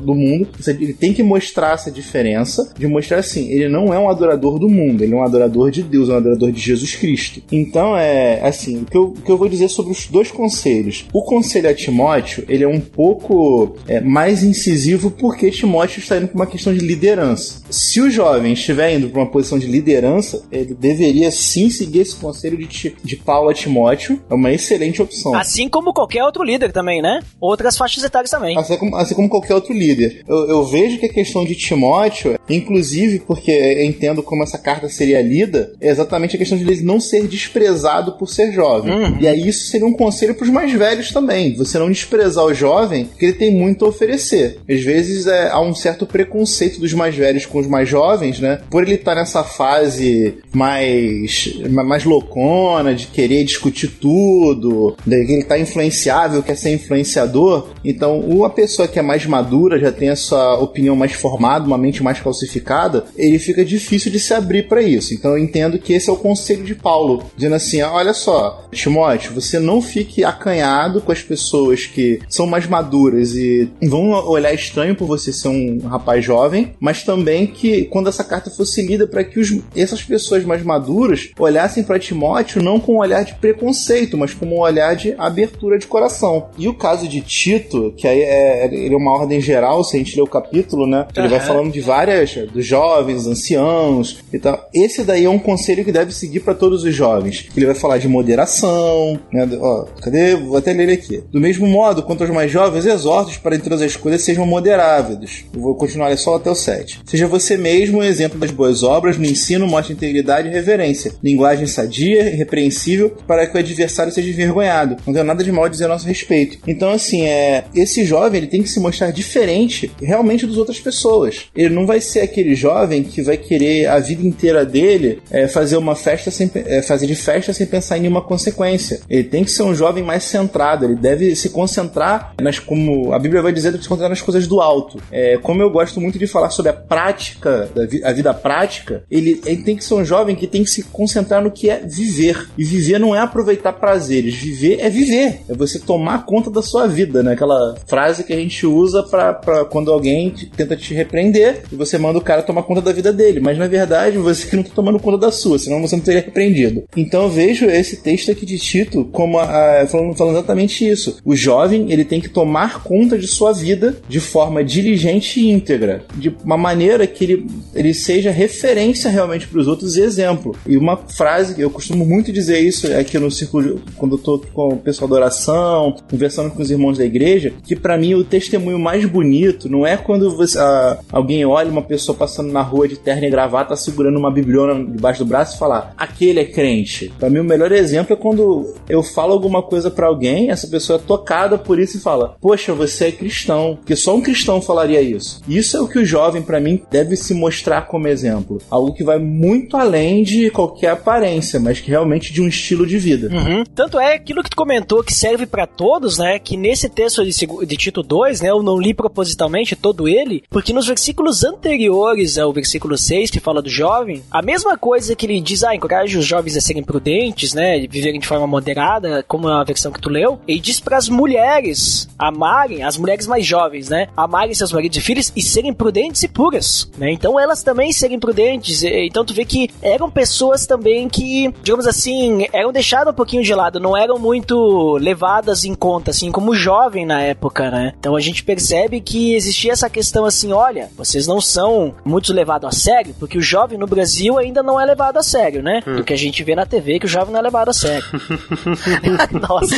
[0.02, 0.48] do mundo.
[0.67, 4.69] Ele tem que mostrar essa diferença, de mostrar assim, ele não é um adorador do
[4.69, 7.41] mundo, ele é um adorador de Deus, é um adorador de Jesus Cristo.
[7.51, 11.05] Então, é assim, o que eu, o que eu vou dizer sobre os dois conselhos.
[11.13, 16.27] O conselho a Timóteo, ele é um pouco é, mais incisivo porque Timóteo está indo
[16.27, 17.61] para uma questão de liderança.
[17.69, 22.15] Se o jovem estiver indo para uma posição de liderança, ele deveria sim seguir esse
[22.15, 24.21] conselho de, de Paulo a Timóteo.
[24.29, 25.35] É uma excelente opção.
[25.35, 27.19] Assim como qualquer outro líder também, né?
[27.39, 28.57] Outras faixas etárias também.
[28.57, 30.23] Assim como, assim como qualquer outro líder.
[30.27, 35.21] Eu, eu vejo que a questão de Timóteo Inclusive, porque entendo como essa carta seria
[35.21, 38.93] lida, é exatamente a questão de ele não ser desprezado por ser jovem.
[38.93, 39.17] Uhum.
[39.19, 41.55] E aí isso seria um conselho para os mais velhos também.
[41.55, 44.59] Você não desprezar o jovem, porque ele tem muito a oferecer.
[44.69, 48.59] Às vezes é, há um certo preconceito dos mais velhos com os mais jovens, né?
[48.69, 55.43] Por ele estar nessa fase mais, mais loucona, de querer discutir tudo, de que ele
[55.43, 57.69] tá influenciável, quer ser influenciador.
[57.83, 61.77] Então, uma pessoa que é mais madura, já tem a sua opinião mais formada, uma
[61.77, 65.13] mente mais calcificada, ele fica difícil de se abrir para isso.
[65.13, 69.34] Então, eu entendo que esse é o conselho de Paulo, dizendo assim: olha só, Timóteo,
[69.34, 74.95] você não fique acanhado com as pessoas que são mais maduras e vão olhar estranho
[74.95, 79.23] por você ser um rapaz jovem, mas também que quando essa carta fosse lida para
[79.23, 84.17] que os, essas pessoas mais maduras olhassem para Timóteo não com um olhar de preconceito,
[84.17, 86.49] mas com um olhar de abertura de coração.
[86.58, 89.99] E o caso de Tito, que aí é, ele é uma ordem geral, se a
[89.99, 91.08] gente ler o capítulo, né?
[91.15, 94.67] Ele vai falando de várias, dos jovens, anciãos e tal.
[94.73, 97.48] Esse daí é um conselho que deve seguir para todos os jovens.
[97.56, 99.48] Ele vai falar de moderação, né?
[99.60, 100.36] Ó, cadê?
[100.36, 101.24] Vou até ler ele aqui.
[101.32, 105.45] Do mesmo modo, quanto aos mais jovens, exortos para entre as coisas sejam moderáveis.
[105.54, 107.02] Vou continuar só até o 7.
[107.06, 111.67] Seja você mesmo um exemplo das boas obras, no ensino mostre integridade e reverência, linguagem
[111.67, 114.98] sadia e repreensível, para que o adversário seja envergonhado.
[115.06, 116.58] Não tenho nada de mal a dizer a nosso respeito.
[116.67, 121.45] Então, assim, é, esse jovem ele tem que se mostrar diferente realmente das outras pessoas.
[121.56, 125.77] Ele não vai ser aquele jovem que vai querer a vida inteira dele é, fazer
[125.77, 129.01] uma festa sem é, fazer de festa sem pensar em nenhuma consequência.
[129.09, 130.85] Ele tem que ser um jovem mais centrado.
[130.85, 134.61] Ele deve se concentrar nas como a Bíblia vai dizer, se concentrar nas coisas do
[134.61, 134.99] alto.
[135.11, 137.69] É, como eu gosto muito de falar sobre a prática,
[138.03, 141.41] a vida prática, ele, ele tem que ser um jovem que tem que se concentrar
[141.41, 142.49] no que é viver.
[142.57, 144.35] E viver não é aproveitar prazeres.
[144.35, 145.41] Viver é viver.
[145.49, 147.33] É você tomar conta da sua vida, né?
[147.33, 151.97] Aquela frase que a gente usa para quando alguém te, tenta te repreender e você
[151.97, 153.39] manda o cara tomar conta da vida dele.
[153.39, 156.21] Mas na verdade você que não tá tomando conta da sua, senão você não teria
[156.21, 156.84] repreendido.
[156.95, 161.17] Então eu vejo esse texto aqui de Tito como a, a, falando, falando exatamente isso.
[161.23, 166.04] O jovem ele tem que tomar conta de sua vida de forma diligente e íntegra,
[166.15, 170.56] de uma maneira que ele, ele seja referência realmente para os outros e exemplo.
[170.67, 174.39] E uma frase que eu costumo muito dizer isso aqui no círculo, quando eu tô
[174.54, 178.23] com o pessoal da oração, conversando com os irmãos da igreja, que para mim o
[178.23, 182.88] testemunho mais bonito não é quando você, a, alguém olha uma pessoa passando na rua
[182.88, 187.13] de terno e gravata segurando uma bibliona debaixo do braço e falar aquele é crente.
[187.19, 190.97] Para mim o melhor exemplo é quando eu falo alguma coisa para alguém, essa pessoa
[190.97, 193.75] é tocada por isso e fala: "Poxa, você é cristão".
[193.75, 195.41] Porque só um cristão falaria isso.
[195.47, 199.03] Isso é o que o jovem para mim deve se mostrar como exemplo, algo que
[199.03, 203.29] vai muito além de qualquer aparência, mas que realmente de um estilo de vida.
[203.31, 203.63] Uhum.
[203.75, 206.39] Tanto é aquilo que tu comentou que serve para todos, né?
[206.39, 207.31] Que nesse texto de,
[207.65, 208.49] de Tito 2, né?
[208.49, 213.61] Eu não li propositalmente todo ele, porque nos versículos anteriores ao versículo 6, que fala
[213.61, 217.53] do jovem, a mesma coisa que ele diz, ah, encoraje os jovens a serem prudentes,
[217.53, 217.79] né?
[217.88, 222.08] Viverem de forma moderada, como a versão que tu leu, ele diz para as mulheres
[222.17, 224.08] amarem, as mulheres mais jovens, né?
[224.15, 227.12] Amarem seus maridos e filhos e serem prudentes e puras, né?
[227.12, 228.84] Então elas também serem prudentes.
[228.84, 233.53] Então tu vê que eram pessoas também que, digamos assim, eram deixadas um pouquinho de
[233.53, 237.93] lado, não eram muito levadas em conta, assim, como jovem na época, né?
[237.99, 242.67] Então a gente percebe que existia essa questão assim, olha, vocês não são muito levados
[242.67, 245.82] a sério, porque o jovem no Brasil ainda não é levado a sério, né?
[245.86, 245.98] Hum.
[245.98, 248.06] Do que a gente vê na TV que o jovem não é levado a sério.
[249.48, 249.76] Nossa.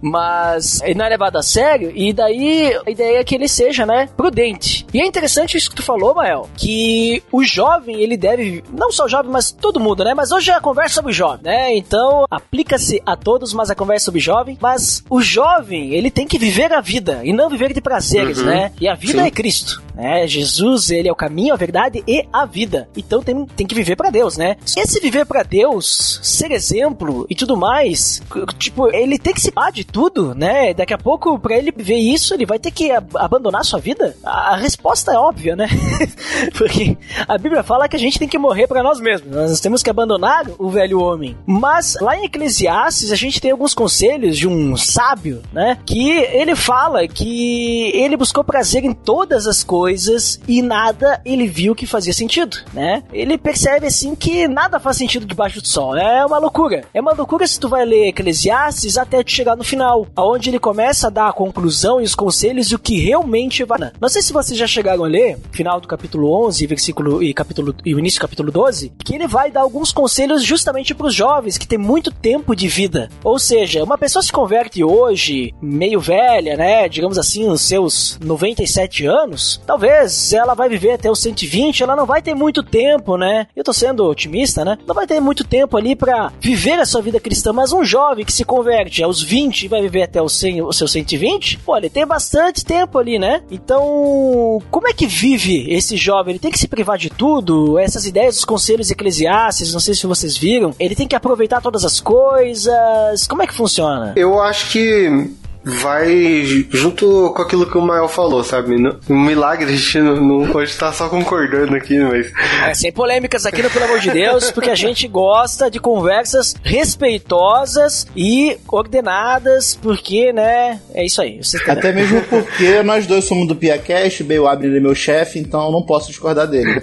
[0.00, 3.86] Mas ele não é levado a sério e daí a ideia é que ele seja,
[3.86, 4.86] né, prudente.
[4.92, 9.04] E é interessante isso que tu falou, Mael, que o jovem, ele deve, não só
[9.04, 10.14] o jovem, mas todo mundo, né?
[10.14, 11.76] Mas hoje é a conversa sobre o jovem, né?
[11.76, 16.26] Então, aplica-se a todos, mas a conversa sobre o jovem, mas o jovem, ele tem
[16.26, 18.46] que viver a vida e não viver de prazeres, uhum.
[18.46, 18.72] né?
[18.80, 19.26] E a vida Sim.
[19.26, 20.26] é Cristo, né?
[20.26, 22.88] Jesus, ele é o caminho, a verdade e a vida.
[22.96, 24.56] Então tem, tem que viver para Deus, né?
[24.76, 28.22] Esse viver para Deus, ser exemplo e tudo mais,
[28.58, 30.74] tipo, ele tem que se par de tudo, né?
[30.74, 34.16] Daqui a pouco, para ele ver isso, ele vai ter que ab abandonar sua vida?
[34.24, 35.68] A, a resposta é óbvia, né?
[36.58, 36.96] Porque
[37.28, 39.34] a Bíblia fala que a gente tem que morrer para nós mesmos.
[39.34, 41.36] Nós temos que abandonar o velho homem.
[41.46, 45.78] Mas lá em Eclesiastes, a gente tem alguns conselhos de um sábio, né?
[45.86, 51.74] Que ele fala que ele buscou prazer em todas as coisas e nada ele viu
[51.74, 53.02] que fazia sentido, né?
[53.12, 55.96] Ele percebe assim que nada faz sentido debaixo do sol.
[55.96, 56.84] É uma loucura.
[56.92, 60.58] É uma loucura se tu vai ler Eclesiastes até tu chegar no final, aonde ele
[60.58, 63.92] começa a dar a conclusão e os conselhos e o que realmente vai.
[64.00, 67.74] Não sei se vocês já chegaram a ler, final do capítulo 11, versículo e capítulo
[67.84, 71.14] e o início do capítulo 12, que ele vai dar alguns conselhos justamente para os
[71.14, 73.10] jovens que têm muito tempo de vida.
[73.22, 79.04] Ou seja, uma pessoa se converte hoje, meio velha, né, digamos assim, nos seus 97
[79.04, 83.46] anos, talvez ela vai viver até os 120, ela não vai ter muito tempo, né?
[83.54, 84.78] Eu tô sendo otimista, né?
[84.86, 88.24] Não vai ter muito tempo ali para viver a sua vida cristã, mas um jovem
[88.24, 91.76] que se converte aos 20 e vai viver até os, 100, os seus 120, pô,
[91.76, 93.42] ele tem bastante tempo ali, né?
[93.50, 96.32] Então, como é que vive esse jovem?
[96.32, 97.78] Ele tem que se privar de tudo?
[97.78, 101.84] Essas ideias dos conselhos eclesiásticos, não sei se vocês viram, ele tem que aproveitar todas
[101.84, 103.26] as coisas.
[103.26, 104.12] Como é que funciona?
[104.16, 105.30] Eu acho que
[105.64, 108.76] vai junto com aquilo que o Mael falou, sabe?
[109.08, 112.30] Um milagre, a gente não, não pode estar só concordando aqui, mas.
[112.66, 116.54] É, sem polêmicas aqui, no, pelo amor de Deus, porque a gente gosta de conversas
[116.62, 120.80] respeitosas e ordenadas, porque, né?
[120.92, 121.40] É isso aí.
[121.66, 125.72] Até mesmo porque nós dois somos do PiaCast, o Abner é meu chefe, então eu
[125.72, 126.82] não posso discordar dele.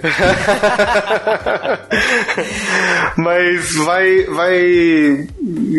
[3.16, 5.28] mas vai, vai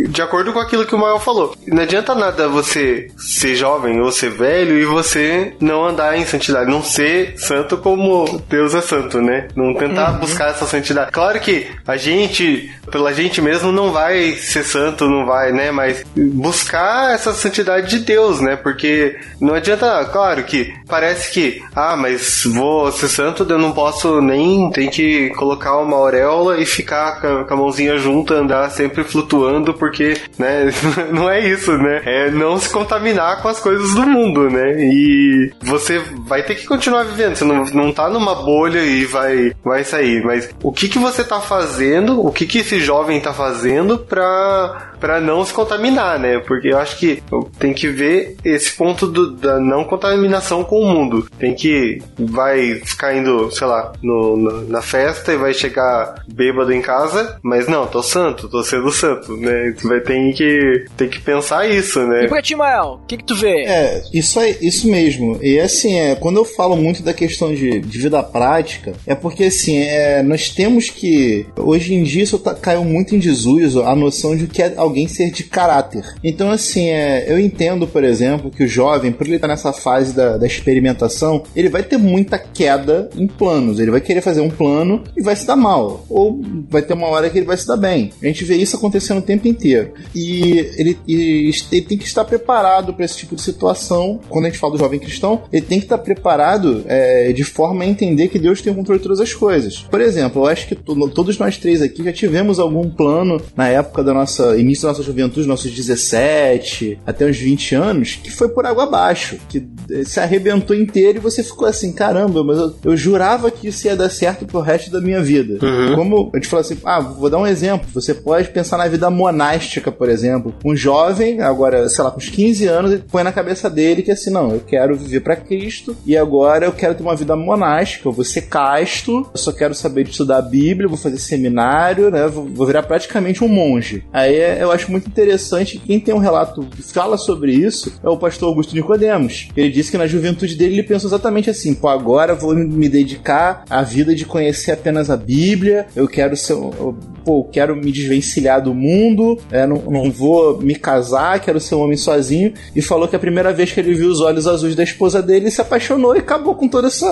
[0.09, 1.55] de acordo com aquilo que o Mael falou.
[1.67, 6.69] Não adianta nada você ser jovem ou ser velho e você não andar em santidade,
[6.69, 9.47] não ser santo como Deus é santo, né?
[9.55, 10.19] Não tentar uhum.
[10.19, 11.11] buscar essa santidade.
[11.11, 15.71] Claro que a gente, pela gente mesmo, não vai ser santo, não vai, né?
[15.71, 18.55] Mas buscar essa santidade de Deus, né?
[18.55, 24.21] Porque não adianta, claro que parece que, ah, mas vou ser santo, eu não posso
[24.21, 29.73] nem, tem que colocar uma auréola e ficar com a mãozinha junta, andar sempre flutuando,
[29.73, 30.69] porque, né?
[31.11, 32.01] não é isso, né?
[32.05, 34.75] É não se contaminar com as coisas do mundo, né?
[34.79, 37.35] E você vai ter que continuar vivendo.
[37.35, 40.23] Você não, não tá numa bolha e vai, vai sair.
[40.23, 44.92] Mas o que, que você tá fazendo, o que, que esse jovem tá fazendo pra
[45.03, 46.39] para não se contaminar, né?
[46.39, 47.21] Porque eu acho que
[47.59, 51.27] tem que ver esse ponto do, da não contaminação com o mundo.
[51.37, 56.71] Tem que vai ficar indo, sei lá, no, no, na festa e vai chegar bêbado
[56.71, 59.75] em casa, mas não, tô santo, tô sendo santo, né?
[59.77, 62.23] Tu vai ter que tem que pensar isso, né?
[62.23, 63.65] E pra ti, Mael, o que que tu vê?
[63.65, 65.37] É, isso é isso mesmo.
[65.41, 69.43] E assim, é, quando eu falo muito da questão de, de vida prática, é porque
[69.43, 73.93] assim, é, nós temos que hoje em dia isso tá, caiu muito em desuso a
[73.93, 76.05] noção de que é alguém ser de caráter.
[76.23, 80.13] Então, assim, é, eu entendo, por exemplo, que o jovem, por ele estar nessa fase
[80.13, 83.79] da, da experimentação, ele vai ter muita queda em planos.
[83.79, 86.05] Ele vai querer fazer um plano e vai se dar mal.
[86.09, 88.11] Ou vai ter uma hora que ele vai se dar bem.
[88.21, 89.93] A gente vê isso acontecendo o tempo inteiro.
[90.13, 94.19] E ele, ele tem que estar preparado para esse tipo de situação.
[94.29, 97.83] Quando a gente fala do jovem cristão, ele tem que estar preparado é, de forma
[97.83, 99.79] a entender que Deus tem o controle de todas as coisas.
[99.89, 104.03] Por exemplo, eu acho que todos nós três aqui já tivemos algum plano na época
[104.03, 108.65] da nossa início da nossa juventude, nossos 17 até uns 20 anos, que foi por
[108.65, 109.65] água abaixo, que
[110.05, 113.95] se arrebentou inteiro e você ficou assim, caramba, mas eu, eu jurava que isso ia
[113.95, 115.65] dar certo pro resto da minha vida.
[115.65, 115.95] Uhum.
[115.95, 119.09] Como a gente fala assim, ah, vou dar um exemplo, você pode pensar na vida
[119.09, 120.53] monástica, por exemplo.
[120.63, 124.11] Um jovem, agora, sei lá, com uns 15 anos, ele põe na cabeça dele que
[124.11, 128.07] assim, não, eu quero viver para Cristo e agora eu quero ter uma vida monástica,
[128.07, 132.09] eu vou ser casto, eu só quero saber de estudar a Bíblia, vou fazer seminário,
[132.09, 134.03] né, vou, vou virar praticamente um monge.
[134.11, 135.79] Aí eu acho muito interessante.
[135.79, 139.49] Quem tem um relato que fala sobre isso é o pastor Augusto Nicodemos.
[139.55, 143.63] Ele disse que na juventude dele ele pensou exatamente assim: pô, agora vou me dedicar
[143.69, 146.53] à vida de conhecer apenas a Bíblia, eu quero ser.
[146.53, 151.75] Eu, pô, quero me desvencilhar do mundo, é, não, não vou me casar, quero ser
[151.75, 152.53] um homem sozinho.
[152.75, 155.45] E falou que a primeira vez que ele viu os olhos azuis da esposa dele,
[155.45, 157.07] ele se apaixonou e acabou com toda essa.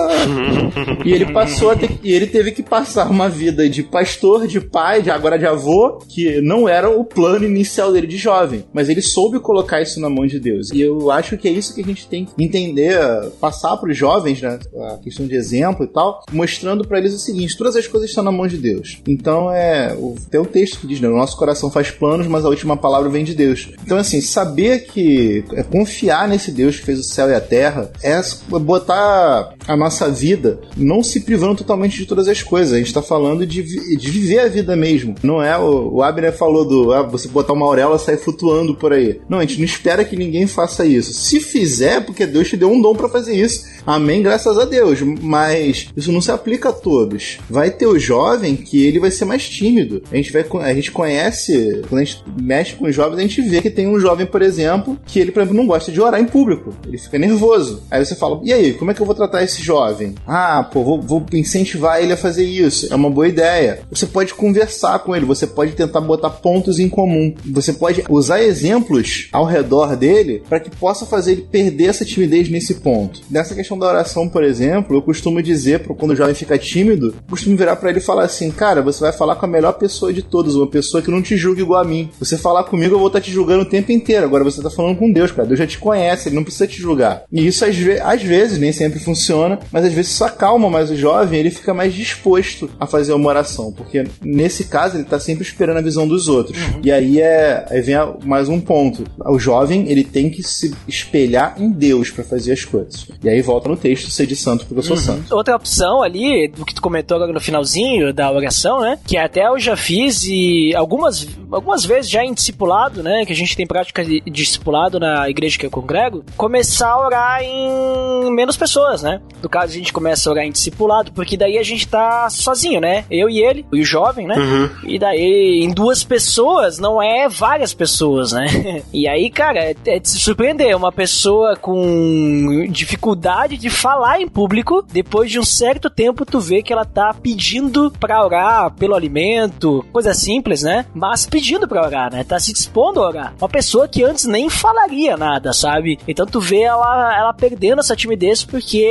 [1.04, 4.60] e ele passou a ter, e ele teve que passar uma vida de pastor, de
[4.60, 8.88] pai, de agora de avô, que não era o plano inicial dele de jovem, mas
[8.88, 10.70] ele soube colocar isso na mão de Deus.
[10.72, 12.98] E eu acho que é isso que a gente tem que entender,
[13.40, 14.58] passar para os jovens, né,
[14.92, 18.24] a questão de exemplo e tal, mostrando para eles o seguinte: todas as coisas estão
[18.24, 19.00] na mão de Deus.
[19.08, 19.96] Então é,
[20.30, 23.08] tem um texto que diz, né, o nosso coração faz planos, mas a última palavra
[23.08, 23.70] vem de Deus.
[23.84, 27.90] Então assim, saber que é confiar nesse Deus que fez o céu e a terra
[28.02, 32.74] é botar a nossa vida não se privando totalmente de todas as coisas.
[32.74, 33.62] A gente está falando de,
[33.96, 35.14] de viver a vida mesmo.
[35.22, 38.92] Não é o, o Abner falou do ah, você botar uma auréola sai flutuando por
[38.92, 39.20] aí.
[39.28, 41.12] Não, a gente não espera que ninguém faça isso.
[41.12, 43.64] Se fizer, porque Deus te deu um dom para fazer isso.
[43.86, 45.00] Amém, graças a Deus.
[45.00, 47.38] Mas isso não se aplica a todos.
[47.48, 50.02] Vai ter o jovem que ele vai ser mais tímido.
[50.10, 53.42] A gente vai, a gente conhece, quando a gente mexe com os jovens, a gente
[53.42, 56.20] vê que tem um jovem, por exemplo, que ele, por exemplo, não gosta de orar
[56.20, 56.74] em público.
[56.86, 57.82] Ele fica nervoso.
[57.90, 60.14] Aí você fala, e aí, como é que eu vou tratar esse jovem?
[60.26, 62.92] Ah, pô, vou, vou incentivar ele a fazer isso.
[62.92, 63.80] É uma boa ideia.
[63.90, 68.42] Você pode conversar com ele, você pode tentar botar pontos em comum Você pode usar
[68.42, 73.20] exemplos ao redor dele para que possa fazer ele perder essa timidez nesse ponto.
[73.30, 77.14] Nessa questão da oração, por exemplo, eu costumo dizer, para quando o jovem fica tímido,
[77.28, 80.12] costumo virar para ele e falar assim: Cara, você vai falar com a melhor pessoa
[80.12, 82.10] de todas, uma pessoa que não te julga igual a mim.
[82.18, 84.24] Você falar comigo, eu vou estar tá te julgando o tempo inteiro.
[84.24, 85.46] Agora você tá falando com Deus, cara.
[85.46, 87.24] Deus já te conhece, ele não precisa te julgar.
[87.30, 90.90] E isso às, ve às vezes, nem sempre funciona, mas às vezes isso acalma mais
[90.90, 95.18] o jovem, ele fica mais disposto a fazer uma oração, porque nesse caso ele tá
[95.18, 96.58] sempre esperando a visão dos outros.
[96.58, 96.80] Uhum.
[96.84, 99.04] E aí é aí vem mais um ponto.
[99.24, 103.06] O jovem, ele tem que se espelhar em Deus para fazer as coisas.
[103.22, 105.02] E aí volta no texto ser de santo porque eu sou uhum.
[105.02, 105.34] santo.
[105.34, 108.98] Outra opção ali, do que tu comentou agora no finalzinho da oração, né?
[109.06, 113.24] Que até eu já fiz e algumas, algumas vezes já em discipulado, né?
[113.24, 117.42] Que a gente tem prática de discipulado na igreja que eu congrego, começar a orar
[117.42, 119.20] em menos pessoas, né?
[119.42, 122.80] No caso, a gente começa a orar em discipulado, porque daí a gente tá sozinho,
[122.80, 123.04] né?
[123.10, 124.36] Eu e ele, e o jovem, né?
[124.36, 124.70] Uhum.
[124.84, 128.46] E daí, em duas pessoas, não é várias pessoas, né?
[128.92, 130.76] E aí, cara, é, é de se surpreender.
[130.76, 136.62] Uma pessoa com dificuldade de falar em público, depois de um certo tempo, tu vê
[136.62, 140.84] que ela tá pedindo pra orar pelo alimento, coisa simples, né?
[140.94, 142.24] Mas pedindo pra orar, né?
[142.24, 143.34] Tá se dispondo a orar.
[143.40, 145.98] Uma pessoa que antes nem falaria nada, sabe?
[146.06, 148.84] Então tu vê ela, ela perdendo essa timidez porque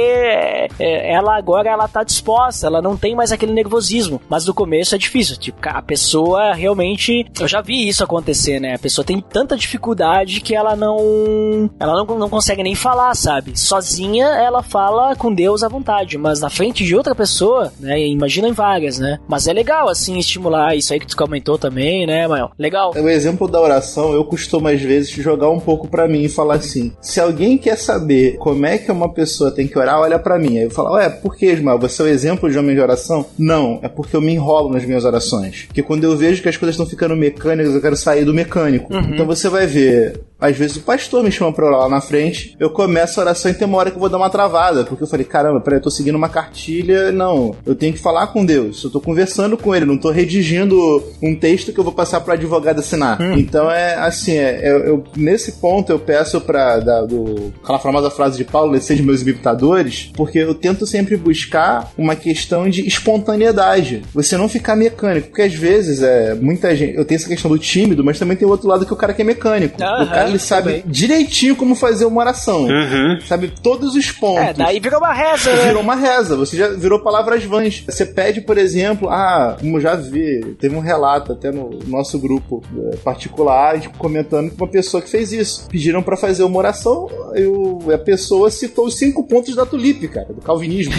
[0.80, 4.22] é, ela agora ela tá disposta, ela não tem mais aquele nervosismo.
[4.30, 5.38] Mas no começo é difícil.
[5.38, 7.26] Tipo, a pessoa realmente.
[7.39, 8.76] Eu já vi isso acontecer, né?
[8.76, 11.70] A pessoa tem tanta dificuldade que ela não.
[11.80, 13.58] Ela não, não consegue nem falar, sabe?
[13.60, 17.99] Sozinha ela fala com Deus à vontade, mas na frente de outra pessoa, né?
[18.08, 19.20] Imagina em vagas, né?
[19.28, 22.52] Mas é legal, assim, estimular isso aí que tu comentou também, né, Mael?
[22.58, 22.93] Legal.
[22.95, 26.56] O exemplo da oração, eu costumo às vezes jogar um pouco para mim e falar
[26.56, 30.39] assim: se alguém quer saber como é que uma pessoa tem que orar, olha para
[30.39, 30.58] mim.
[30.58, 31.80] Aí eu falo, ué, por que, Ismael?
[31.80, 33.26] Você é o exemplo de homem de oração?
[33.38, 35.66] Não, é porque eu me enrolo nas minhas orações.
[35.66, 38.94] Porque quando eu vejo que as coisas estão ficando mecânicas, eu quero sair do mecânico.
[38.94, 39.14] Uhum.
[39.14, 42.56] Então você vai ver às vezes o pastor me chama pra orar lá na frente,
[42.60, 45.04] eu começo a oração e tem uma hora que eu vou dar uma travada, porque
[45.04, 48.44] eu falei, caramba, peraí, eu tô seguindo uma cartilha, não, eu tenho que falar com
[48.44, 52.22] Deus, eu tô conversando com ele, não tô redigindo um texto que eu vou passar
[52.22, 53.22] pro advogado assinar.
[53.22, 53.34] Hum.
[53.34, 58.10] Então é assim, é, eu, eu, nesse ponto eu peço pra, da, do, aquela famosa
[58.10, 64.02] frase de Paulo, seja meus imitadores, porque eu tento sempre buscar uma questão de espontaneidade,
[64.14, 67.60] você não ficar mecânico, porque às vezes é, muita gente, eu tenho essa questão do
[67.60, 69.76] tímido, mas também tem o outro lado que o cara que é mecânico.
[69.76, 70.84] o cara ele sabe também.
[70.86, 72.63] direitinho como fazer uma oração.
[72.63, 73.19] Uhum.
[73.27, 74.43] Sabe todos os pontos.
[74.43, 75.67] É, daí virou uma reza, né?
[75.67, 76.36] Virou uma reza.
[76.36, 77.84] Você já virou palavras vãs.
[77.88, 82.63] Você pede, por exemplo, ah, como já vi, teve um relato até no nosso grupo
[82.91, 85.67] é, particular, comentando que uma pessoa que fez isso.
[85.69, 90.34] Pediram para fazer uma oração e a pessoa citou os cinco pontos da tulipe, cara,
[90.34, 90.93] do calvinismo.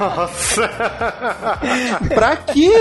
[0.00, 0.68] Nossa!
[2.14, 2.72] pra quê?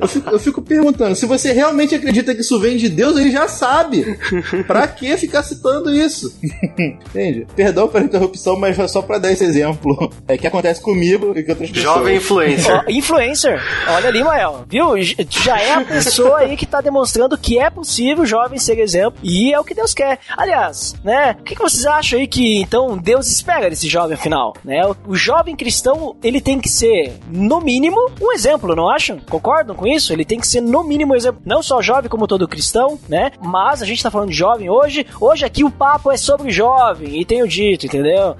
[0.00, 3.30] Eu fico, eu fico perguntando, se você realmente acredita que isso vem de Deus, ele
[3.30, 4.18] já sabe.
[4.66, 6.38] pra que ficar citando isso?
[6.42, 7.46] Entende?
[7.54, 10.10] Perdão pela interrupção, mas foi só pra dar esse exemplo.
[10.26, 11.94] É que acontece comigo e que outras pessoas.
[11.94, 12.84] Jovem influencer.
[12.86, 13.62] Oh, influencer.
[13.88, 14.64] Olha ali, Mael.
[14.68, 14.94] Viu?
[15.28, 19.18] Já é a pessoa aí que tá demonstrando que é possível jovem ser exemplo.
[19.22, 20.18] E é o que Deus quer.
[20.36, 21.36] Aliás, né?
[21.40, 24.54] O que, que vocês acham aí que então Deus espera desse jovem afinal?
[24.64, 24.84] Né?
[24.86, 29.18] O, o jovem cristão, ele tem que ser, no mínimo, um exemplo, não acham?
[29.28, 30.12] Concordam com isso?
[30.12, 31.40] Ele tem que ser, no mínimo, um exemplo.
[31.44, 33.32] Não só jovem como todo cristão, né?
[33.40, 35.06] Mas a gente tá falando falando de jovem hoje.
[35.20, 38.36] Hoje aqui o papo é sobre jovem, e tenho dito, entendeu?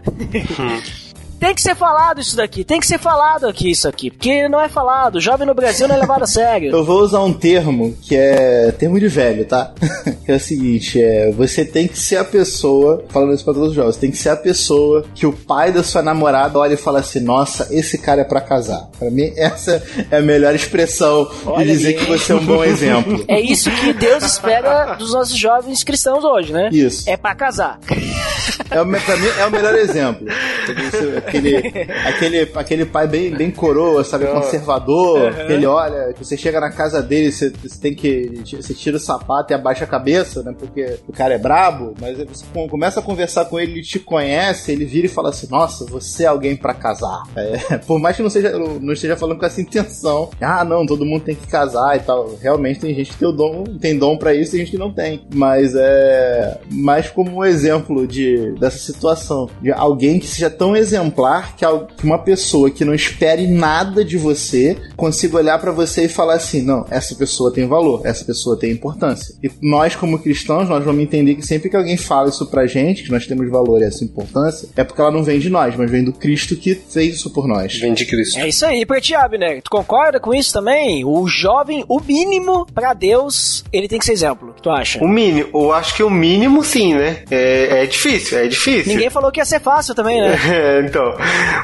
[0.58, 0.82] Hum.
[1.38, 4.60] Tem que ser falado isso daqui, tem que ser falado aqui isso aqui, porque não
[4.60, 5.20] é falado.
[5.20, 6.70] Jovem no Brasil não é levado a sério.
[6.70, 9.72] Eu vou usar um termo que é termo de velho, tá?
[10.24, 13.70] que é o seguinte, é você tem que ser a pessoa, falando isso pra todos
[13.70, 16.78] os jovens, tem que ser a pessoa que o pai da sua namorada olha e
[16.78, 18.88] fala assim, nossa, esse cara é para casar.
[18.98, 22.62] Para mim essa é a melhor expressão olha de dizer que você é um bom
[22.64, 23.24] exemplo.
[23.28, 26.70] É isso que Deus espera dos nossos jovens cristãos hoje, né?
[26.72, 27.08] Isso.
[27.08, 27.78] É para casar.
[28.70, 28.84] É, pra
[29.16, 30.26] mim é o melhor exemplo
[31.26, 31.56] aquele,
[32.06, 34.26] aquele, aquele pai bem, bem coroa, sabe?
[34.26, 35.32] Conservador.
[35.32, 35.50] Uhum.
[35.50, 38.42] Ele olha, você chega na casa dele, você, você, tem que.
[38.44, 40.54] Você tira o sapato e abaixa a cabeça, né?
[40.56, 44.72] Porque o cara é brabo, mas você começa a conversar com ele, ele te conhece,
[44.72, 47.22] ele vira e fala assim: Nossa, você é alguém para casar.
[47.36, 51.04] É, por mais que não, seja, não esteja falando com essa intenção, ah, não, todo
[51.04, 52.34] mundo tem que casar e tal.
[52.40, 54.92] Realmente tem gente que tem, o dom, tem dom para isso e gente que não
[54.92, 55.22] tem.
[55.34, 56.58] Mas é.
[56.70, 61.13] Mais como um exemplo de, dessa situação, de alguém que já tão exemplar
[61.56, 66.04] que, al- que uma pessoa que não espere nada de você consiga olhar pra você
[66.04, 69.34] e falar assim: não, essa pessoa tem valor, essa pessoa tem importância.
[69.42, 73.02] E nós, como cristãos, nós vamos entender que sempre que alguém fala isso pra gente,
[73.04, 75.90] que nós temos valor e essa importância, é porque ela não vem de nós, mas
[75.90, 77.78] vem do Cristo que fez isso por nós.
[77.78, 78.38] Vem de Cristo.
[78.38, 79.62] É isso aí, pra ti, Abner.
[79.62, 81.04] Tu concorda com isso também?
[81.04, 84.50] O jovem, o mínimo pra Deus, ele tem que ser exemplo.
[84.50, 85.02] O que tu acha?
[85.02, 87.22] O mínimo, eu acho que o mínimo sim, né?
[87.30, 88.92] É, é difícil, é difícil.
[88.92, 90.34] Ninguém falou que ia ser fácil também, né?
[90.54, 91.03] É, então.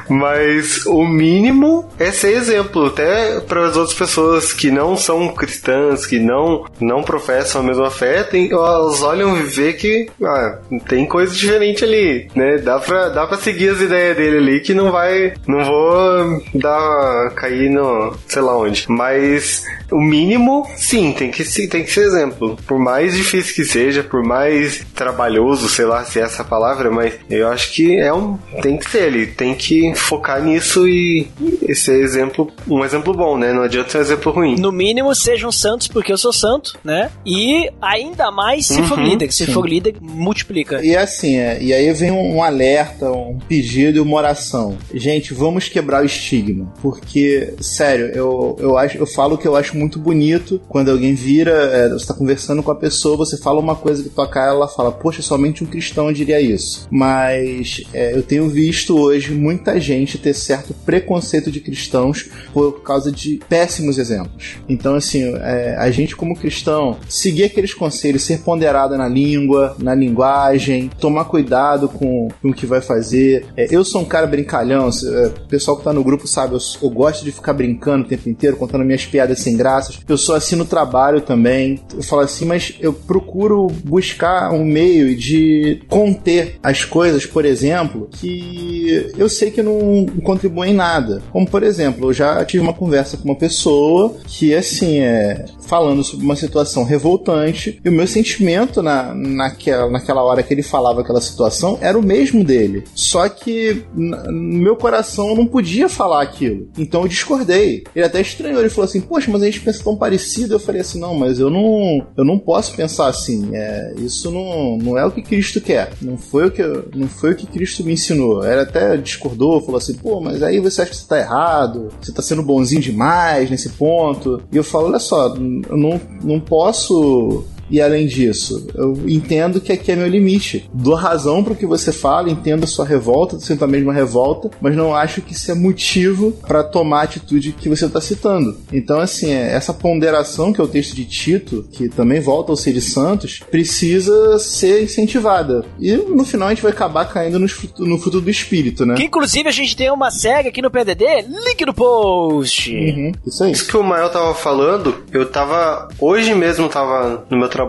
[0.09, 6.05] Mas o mínimo é ser exemplo, até para as outras pessoas que não são cristãs,
[6.05, 11.05] que não, não professam a mesma fé, tem, elas olham e vê que ah, tem
[11.05, 12.57] coisa diferente ali, né?
[12.57, 15.33] Dá pra, dá pra seguir as ideias dele ali que não vai.
[15.47, 17.31] Não vou dar.
[17.35, 18.15] cair no.
[18.27, 18.85] sei lá onde.
[18.89, 22.57] Mas o mínimo, sim, tem que, sim, tem que ser exemplo.
[22.67, 27.13] Por mais difícil que seja, por mais trabalhoso, sei lá se é essa palavra, mas
[27.29, 28.37] eu acho que é um.
[28.61, 31.27] tem que ser ele, tem que focar nisso e,
[31.67, 33.53] e ser exemplo, um exemplo bom, né?
[33.53, 34.55] Não adianta ser um exemplo ruim.
[34.57, 37.09] No mínimo, sejam santos porque eu sou santo, né?
[37.25, 39.31] E ainda mais se for Uhum, líder.
[39.31, 39.53] Se sim.
[39.53, 40.83] for líder, multiplica.
[40.83, 44.77] E assim, é, e aí vem um, um alerta, um pedido e uma oração.
[44.93, 46.71] Gente, vamos quebrar o estigma.
[46.81, 51.51] Porque, sério, eu, eu, acho, eu falo que eu acho muito bonito quando alguém vira,
[51.51, 54.67] é, você tá conversando com a pessoa, você fala uma coisa que tua cara, ela
[54.67, 56.87] fala, poxa, somente um cristão diria isso.
[56.89, 63.11] Mas é, eu tenho visto hoje muita gente ter certo preconceito de cristãos por causa
[63.11, 64.57] de péssimos exemplos.
[64.69, 69.95] Então, assim, é, a gente como cristão, seguir aqueles conselhos, ser ponderado na língua, na
[69.95, 73.45] linguagem, tomar cuidado com, com o que vai fazer.
[73.57, 76.59] É, eu sou um cara brincalhão, é, o pessoal que tá no grupo sabe, eu,
[76.81, 79.99] eu gosto de ficar brincando o tempo inteiro, contando minhas piadas sem graças.
[80.07, 81.79] Eu sou assim no trabalho também.
[81.95, 88.09] Eu falo assim, mas eu procuro buscar um meio de conter as coisas, por exemplo,
[88.11, 91.21] que eu sei que não contribuem em nada.
[91.31, 96.03] Como, por exemplo, eu já tive uma conversa com uma pessoa que, assim, é falando
[96.03, 100.99] sobre uma situação revoltante, e o meu sentimento na, naquela, naquela hora que ele falava
[100.99, 102.83] aquela situação era o mesmo dele.
[102.93, 106.67] Só que no meu coração eu não podia falar aquilo.
[106.77, 107.85] Então eu discordei.
[107.95, 110.55] Ele até estranhou, ele falou assim: Poxa, mas a gente pensa tão parecido.
[110.55, 113.49] Eu falei assim: Não, mas eu não, eu não posso pensar assim.
[113.53, 115.93] É, isso não, não é o que Cristo quer.
[116.01, 116.63] Não foi o que,
[116.95, 118.45] não foi o que Cristo me ensinou.
[118.45, 121.89] Ele até discordou, falou assim: Pô, mas aí você acha que você tá errado?
[122.01, 124.41] Você tá sendo bonzinho demais nesse ponto.
[124.51, 129.71] E eu falo: Olha só, eu não, não posso e além disso, eu entendo que
[129.71, 130.69] aqui é meu limite.
[130.73, 134.75] Dou razão pro que você fala, entendo a sua revolta, sinto a mesma revolta, mas
[134.75, 138.57] não acho que isso é motivo para tomar a atitude que você está citando.
[138.73, 142.57] Então, assim, é, essa ponderação que é o texto de Tito, que também volta ao
[142.57, 145.63] ser de Santos, precisa ser incentivada.
[145.79, 148.95] E no final a gente vai acabar caindo no fruto, no fruto do espírito, né?
[148.95, 151.05] Que inclusive a gente tem uma série aqui no PDD,
[151.45, 152.75] link no post.
[152.75, 153.51] Uhum, isso aí.
[153.53, 155.87] Isso que o Mael tava falando, eu tava.
[155.99, 157.60] Hoje mesmo tava no meu trabalho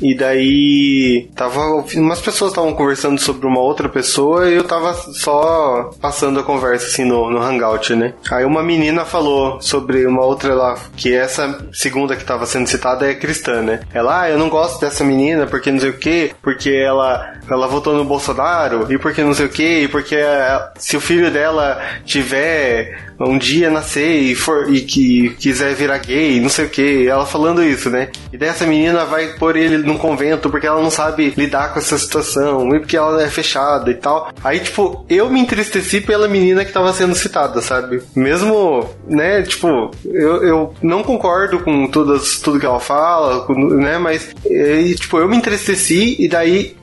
[0.00, 1.60] e daí tava.
[1.96, 6.86] Umas pessoas estavam conversando sobre uma outra pessoa e eu tava só passando a conversa
[6.86, 8.14] assim no, no Hangout, né?
[8.30, 13.10] Aí uma menina falou sobre uma outra lá, que essa segunda que tava sendo citada
[13.10, 13.80] é cristã, né?
[13.92, 17.66] Ela, ah, eu não gosto dessa menina porque não sei o que, porque ela, ela
[17.66, 21.30] votou no Bolsonaro e porque não sei o que, e porque eh, se o filho
[21.30, 26.70] dela tiver um dia nascer e, for, e que quiser virar gay, não sei o
[26.70, 28.08] que, ela falando isso, né?
[28.32, 31.78] E daí essa menina vai pôr ele num convento porque ela não sabe lidar com
[31.78, 34.32] essa situação, e porque ela é fechada e tal.
[34.42, 38.02] Aí, tipo, eu me entristeci pela menina que tava sendo citada, sabe?
[38.14, 44.34] Mesmo, né, tipo, eu, eu não concordo com todas, tudo que ela fala, né, mas,
[44.44, 46.76] e, tipo, eu me entristeci e daí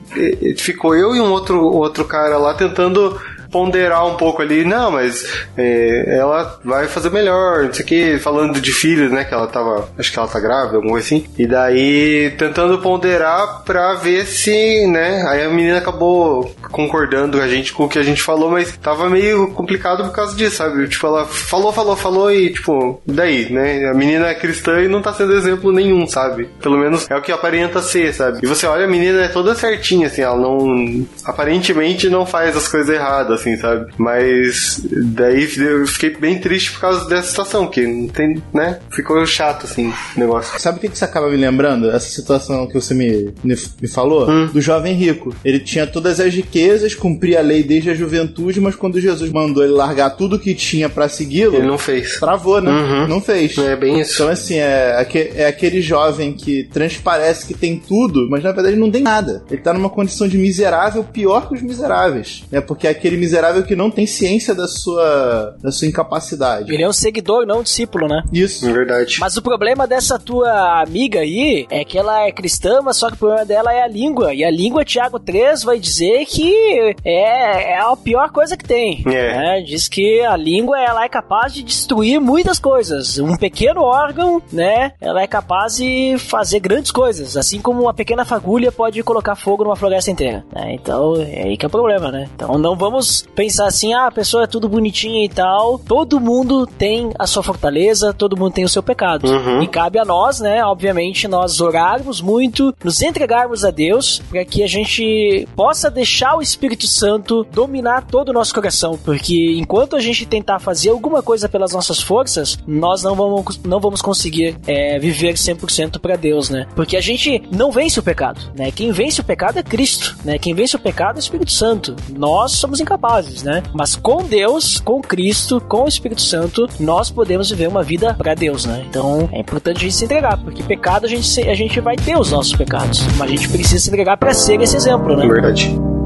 [0.56, 3.20] ficou eu e um outro, outro cara lá tentando
[3.50, 5.26] ponderar um pouco ali, não, mas
[5.56, 9.46] é, ela vai fazer melhor, não sei o que, falando de filhos, né, que ela
[9.46, 14.26] tava, acho que ela tá grávida, alguma coisa assim, e daí tentando ponderar pra ver
[14.26, 18.22] se, né, aí a menina acabou concordando com a gente com o que a gente
[18.22, 22.52] falou, mas tava meio complicado por causa disso, sabe, tipo, ela falou, falou, falou e,
[22.52, 26.78] tipo, daí, né, a menina é cristã e não tá sendo exemplo nenhum, sabe, pelo
[26.78, 30.06] menos é o que aparenta ser, sabe, e você olha, a menina é toda certinha,
[30.06, 33.92] assim, ela não, aparentemente não faz as coisas erradas, assim, sabe?
[33.96, 38.78] Mas daí eu fiquei bem triste por causa dessa situação, que não tem, né?
[38.90, 40.58] Ficou chato, assim, o negócio.
[40.60, 41.90] Sabe o que que isso acaba me lembrando?
[41.90, 44.28] Essa situação que você me, me, me falou?
[44.28, 44.46] Hum.
[44.46, 45.34] Do jovem rico.
[45.44, 49.62] Ele tinha todas as riquezas, cumpria a lei desde a juventude, mas quando Jesus mandou
[49.62, 52.18] ele largar tudo que tinha pra segui-lo, Ele não fez.
[52.18, 52.70] travou, né?
[52.70, 53.08] Uhum.
[53.08, 53.56] Não fez.
[53.58, 54.14] É bem isso.
[54.14, 58.90] Então, assim, é, é aquele jovem que transparece que tem tudo, mas na verdade não
[58.90, 59.42] tem nada.
[59.50, 62.44] Ele tá numa condição de miserável pior que os miseráveis.
[62.50, 62.60] Né?
[62.60, 63.27] Porque aquele miserável
[63.66, 66.72] que não tem ciência da sua, da sua incapacidade.
[66.72, 68.22] Ele é um seguidor, não um discípulo, né?
[68.32, 68.68] Isso.
[68.68, 69.16] É verdade.
[69.20, 73.14] Mas o problema dessa tua amiga aí é que ela é cristã, mas só que
[73.14, 74.34] o problema dela é a língua.
[74.34, 79.02] E a língua, Tiago 3 vai dizer que é, é a pior coisa que tem.
[79.06, 79.36] É.
[79.36, 79.60] né?
[79.62, 83.18] Diz que a língua ela é capaz de destruir muitas coisas.
[83.18, 84.92] Um pequeno órgão, né?
[85.00, 87.36] Ela é capaz de fazer grandes coisas.
[87.36, 90.44] Assim como uma pequena fagulha pode colocar fogo numa floresta inteira.
[90.54, 90.74] né?
[90.74, 92.28] Então é aí que é o problema, né?
[92.34, 95.78] Então não vamos pensar assim, ah, a pessoa é tudo bonitinha e tal.
[95.78, 99.28] Todo mundo tem a sua fortaleza, todo mundo tem o seu pecado.
[99.28, 99.62] Uhum.
[99.62, 104.62] E cabe a nós, né, obviamente, nós orarmos muito, nos entregarmos a Deus, para que
[104.62, 110.00] a gente possa deixar o Espírito Santo dominar todo o nosso coração, porque enquanto a
[110.00, 114.98] gente tentar fazer alguma coisa pelas nossas forças, nós não vamos, não vamos conseguir é,
[114.98, 116.66] viver 100% para Deus, né?
[116.74, 118.70] Porque a gente não vence o pecado, né?
[118.70, 120.38] Quem vence o pecado é Cristo, né?
[120.38, 121.96] Quem vence o pecado é o Espírito Santo.
[122.10, 123.07] Nós somos incapazes,
[123.42, 123.62] né?
[123.72, 128.34] Mas com Deus, com Cristo, com o Espírito Santo, nós podemos viver uma vida para
[128.34, 128.84] Deus, né?
[128.88, 132.18] Então é importante a gente se entregar, porque pecado a gente, a gente vai ter
[132.18, 135.26] os nossos pecados, mas a gente precisa se entregar para ser esse exemplo, né?
[135.26, 135.97] Verdade.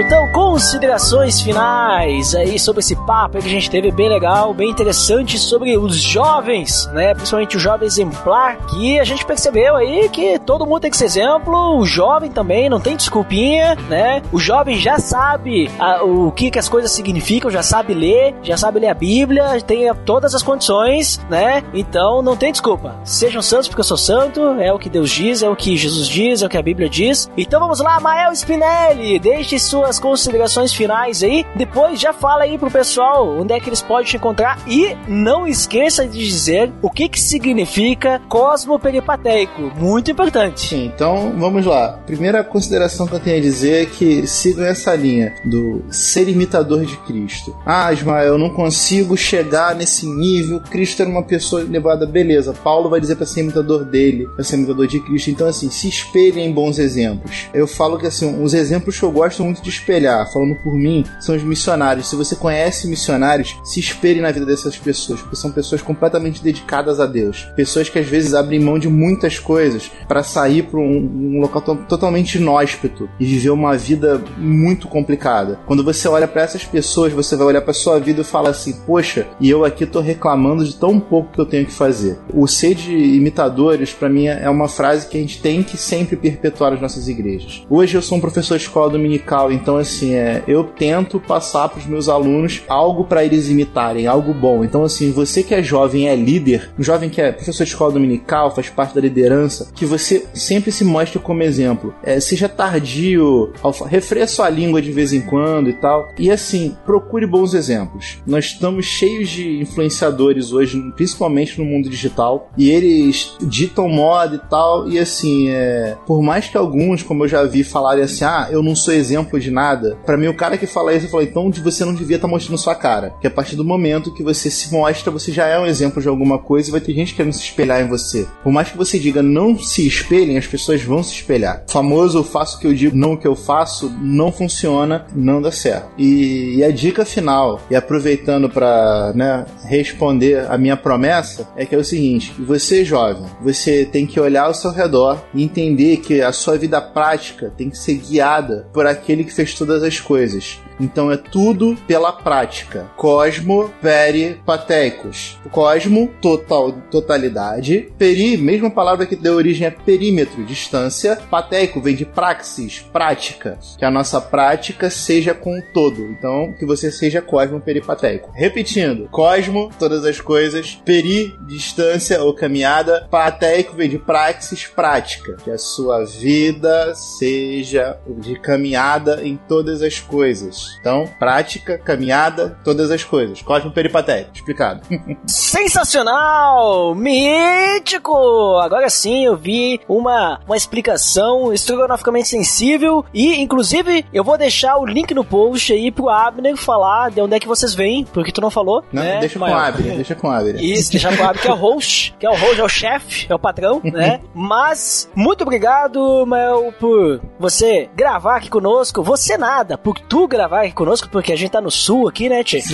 [0.00, 5.38] Então, considerações finais aí sobre esse papo que a gente teve bem legal, bem interessante
[5.38, 7.14] sobre os jovens, né?
[7.14, 11.04] Principalmente o jovem exemplar, que a gente percebeu aí que todo mundo tem que ser
[11.04, 14.22] exemplo, o jovem também, não tem desculpinha, né?
[14.32, 18.56] O jovem já sabe a- o que, que as coisas significam, já sabe ler, já
[18.56, 21.62] sabe ler a Bíblia, tem todas as condições, né?
[21.72, 22.96] Então não tem desculpa.
[23.04, 26.08] Sejam santos porque eu sou santo, é o que Deus diz, é o que Jesus
[26.08, 27.30] diz, é o que a Bíblia diz.
[27.36, 31.44] Então vamos lá, Mael Spinelli, deixe suas considerações finais aí.
[31.56, 35.46] Depois já fala aí pro pessoal onde é que eles podem te encontrar e não
[35.46, 39.72] esqueça de dizer o que que significa cosmo peripateico.
[39.76, 40.60] Muito importante.
[40.60, 41.98] Sim, então vamos lá.
[42.06, 46.84] Primeira consideração que eu tenho a dizer é que sigam essa linha do ser imitador
[46.84, 47.56] de Cristo.
[47.64, 50.60] Ah, Ismael, eu não consigo chegar nesse nível.
[50.60, 52.52] Cristo era uma pessoa elevada, beleza.
[52.52, 55.30] Paulo vai dizer para ser imitador dele, para ser imitador de Cristo.
[55.30, 57.48] Então, assim, se espelhem em bons exemplos.
[57.52, 61.04] Eu falo que, assim, os exemplos que eu gosto muito de espelhar, falando por mim,
[61.20, 62.08] são os missionários.
[62.08, 67.00] Se você conhece missionários, se espelhe na vida dessas pessoas, porque são pessoas completamente dedicadas
[67.00, 67.46] a Deus.
[67.56, 71.62] Pessoas que às vezes abrem mão de muitas coisas para sair para um, um local
[71.62, 75.58] to- totalmente inóspito e viver uma vida muito complicada.
[75.66, 78.72] Quando você olha para essas pessoas, você vai olhar para sua vida e fala assim:
[78.86, 82.18] "Poxa, e eu aqui tô reclamando de tão pouco que eu tenho que fazer".
[82.32, 86.16] O ser de imitadores para mim é uma frase que a gente tem que sempre
[86.16, 87.64] perpetuar nas nossas igrejas.
[87.68, 91.78] Hoje eu sou um professor de escola dominical, então assim, é, eu tento passar para
[91.78, 94.62] os meus alunos algo para eles imitarem, algo bom.
[94.64, 97.92] Então assim, você que é jovem, é líder, um jovem que é professor de escola
[97.92, 101.94] dominical, faz parte da liderança, que você sempre se mostre como exemplo.
[102.02, 103.52] É, seja tardio,
[103.86, 106.08] refreia sua língua de vez em quando e tal.
[106.18, 108.18] E assim, procure bons exemplos.
[108.26, 114.50] Nós estamos cheios de influenciadores hoje, principalmente no mundo digital, e eles ditam moda e
[114.50, 114.88] tal.
[114.88, 118.62] E assim, é, por mais que alguns, como eu já vi, falarem assim: ah, eu
[118.62, 119.96] não sou exemplo de nada.
[120.10, 122.58] Pra mim, o cara que fala isso, eu falo, então você não devia estar mostrando
[122.58, 123.14] sua cara.
[123.20, 126.08] Que a partir do momento que você se mostra, você já é um exemplo de
[126.08, 128.26] alguma coisa e vai ter gente querendo se espelhar em você.
[128.42, 131.62] Por mais que você diga não se espelhem, as pessoas vão se espelhar.
[131.68, 135.06] O famoso eu faço o que eu digo, não o que eu faço, não funciona,
[135.14, 135.92] não dá certo.
[135.96, 141.72] E, e a dica final, e aproveitando para né, responder a minha promessa, é que
[141.72, 146.20] é o seguinte: você jovem, você tem que olhar ao seu redor e entender que
[146.20, 150.60] a sua vida prática tem que ser guiada por aquele que fez todas as coisas.
[150.78, 152.90] Então é tudo pela prática.
[152.96, 155.38] Cosmo, peri, pateicos.
[155.50, 157.88] Cosmo, total, totalidade.
[157.98, 161.16] Peri, mesma palavra que deu origem a perímetro, distância.
[161.30, 163.58] Pateico vem de praxis, prática.
[163.78, 166.02] Que a nossa prática seja com o todo.
[166.02, 168.30] Então, que você seja cosmo, peripateico.
[168.34, 169.08] Repetindo.
[169.10, 170.80] Cosmo, todas as coisas.
[170.84, 173.06] Peri, distância ou caminhada.
[173.10, 175.36] Pateico vem de praxis, prática.
[175.44, 180.76] Que a sua vida seja de caminhada caminhada em todas as coisas.
[180.80, 183.42] Então, prática, caminhada, todas as coisas.
[183.42, 184.82] Cosmo peripatético, explicado.
[185.26, 186.94] Sensacional!
[186.94, 188.58] Mítico!
[188.58, 194.86] Agora sim eu vi uma, uma explicação estrogonoficamente sensível e, inclusive, eu vou deixar o
[194.86, 198.40] link no post aí pro Abner falar de onde é que vocês vêm, porque tu
[198.40, 198.84] não falou.
[198.92, 199.58] Não, né, deixa com o Mael?
[199.58, 200.62] Abner, deixa com o Abner.
[200.62, 203.34] Isso, deixar claro que é o host, que é o host, é o chefe, é
[203.34, 204.20] o patrão, né?
[204.34, 209.02] Mas, muito obrigado, Mel, por você gravar aqui conosco.
[209.02, 212.42] Você nada, por tu gravar aqui conosco, porque a gente tá no sul aqui, né,
[212.44, 212.60] Tchê?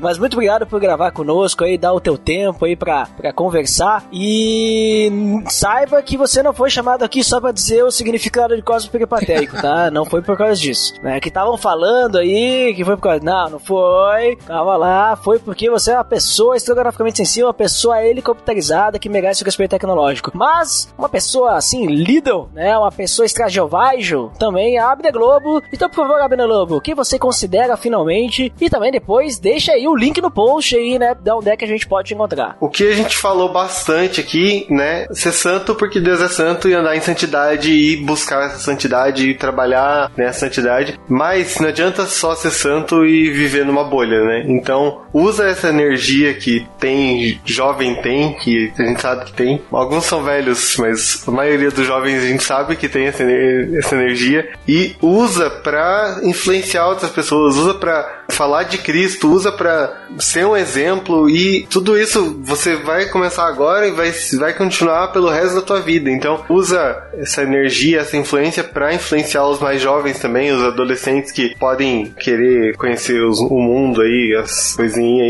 [0.00, 4.04] Mas muito obrigado por gravar conosco aí, dar o teu tempo aí pra, pra conversar.
[4.12, 5.10] E
[5.48, 9.60] saiba que você não foi chamado aqui só pra dizer o significado de cosmo peripatético,
[9.60, 9.90] tá?
[9.90, 10.94] Não foi por causa disso.
[11.02, 11.20] Né?
[11.20, 13.20] Que estavam falando aí que foi por causa.
[13.22, 14.36] Não, não foi.
[14.46, 19.42] Tava lá, foi porque você é uma pessoa estrogonoficamente sensível, uma pessoa helicopterizada que merece
[19.42, 20.30] o respeito tecnológico.
[20.34, 22.76] Mas uma pessoa assim, Lidl, né?
[22.76, 25.62] Uma pessoa extrajovajo, também abre a Globo.
[25.72, 28.52] Então, por favor, Abner Lobo, o que você considera finalmente?
[28.60, 31.14] E também depois deixa aí o link no post aí, né?
[31.14, 32.56] Da onde é que a gente pode encontrar.
[32.60, 35.06] O que a gente falou bastante aqui, né?
[35.12, 39.34] Ser santo porque Deus é santo e andar em santidade e buscar essa santidade e
[39.34, 40.98] trabalhar nessa santidade.
[41.08, 44.44] Mas não adianta só ser santo e viver numa bolha, né?
[44.46, 49.62] Então, usa essa energia que tem, jovem tem, que a gente sabe que tem.
[49.70, 53.94] Alguns são velhos, mas a maioria dos jovens a gente sabe que tem essa, essa
[53.94, 60.44] energia e usa pra influenciar outras pessoas, usa pra falar de Cristo, usa pra ser
[60.46, 65.56] um exemplo e tudo isso você vai começar agora e vai, vai continuar pelo resto
[65.56, 66.10] da tua vida.
[66.10, 71.54] Então, usa essa energia, essa influência pra influenciar os mais jovens também, os adolescentes que
[71.56, 75.26] podem querer conhecer os- o mundo aí, as coisinhas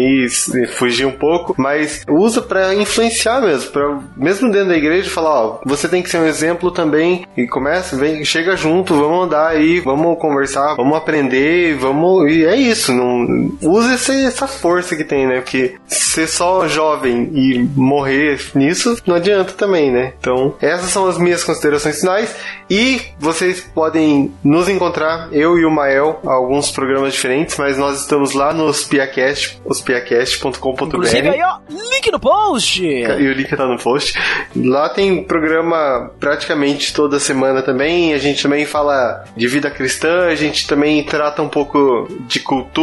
[0.57, 5.30] aí, fugir um pouco, mas usa pra influenciar mesmo, para mesmo dentro da igreja falar,
[5.44, 9.48] ó, você tem que ser um exemplo também e começa, vem, chega junto, vamos andar
[9.48, 15.26] aí, vamos conversar, vamos aprender, vamos e é isso, não usa essa força que tem,
[15.26, 15.41] né?
[15.41, 20.12] Porque ser só jovem e morrer nisso não adianta também, né?
[20.18, 22.34] Então, essas são as minhas considerações finais
[22.68, 28.32] e vocês podem nos encontrar, eu e o Mael, alguns programas diferentes, mas nós estamos
[28.32, 30.84] lá no Spiacast, ospiacast.com.br.
[30.84, 32.84] Inclusive aí, ó, link no post!
[32.84, 34.16] E o link tá no post.
[34.55, 38.14] Lá tem programa praticamente toda semana também.
[38.14, 42.80] A gente também fala de vida cristã, a gente também trata um pouco de cultura,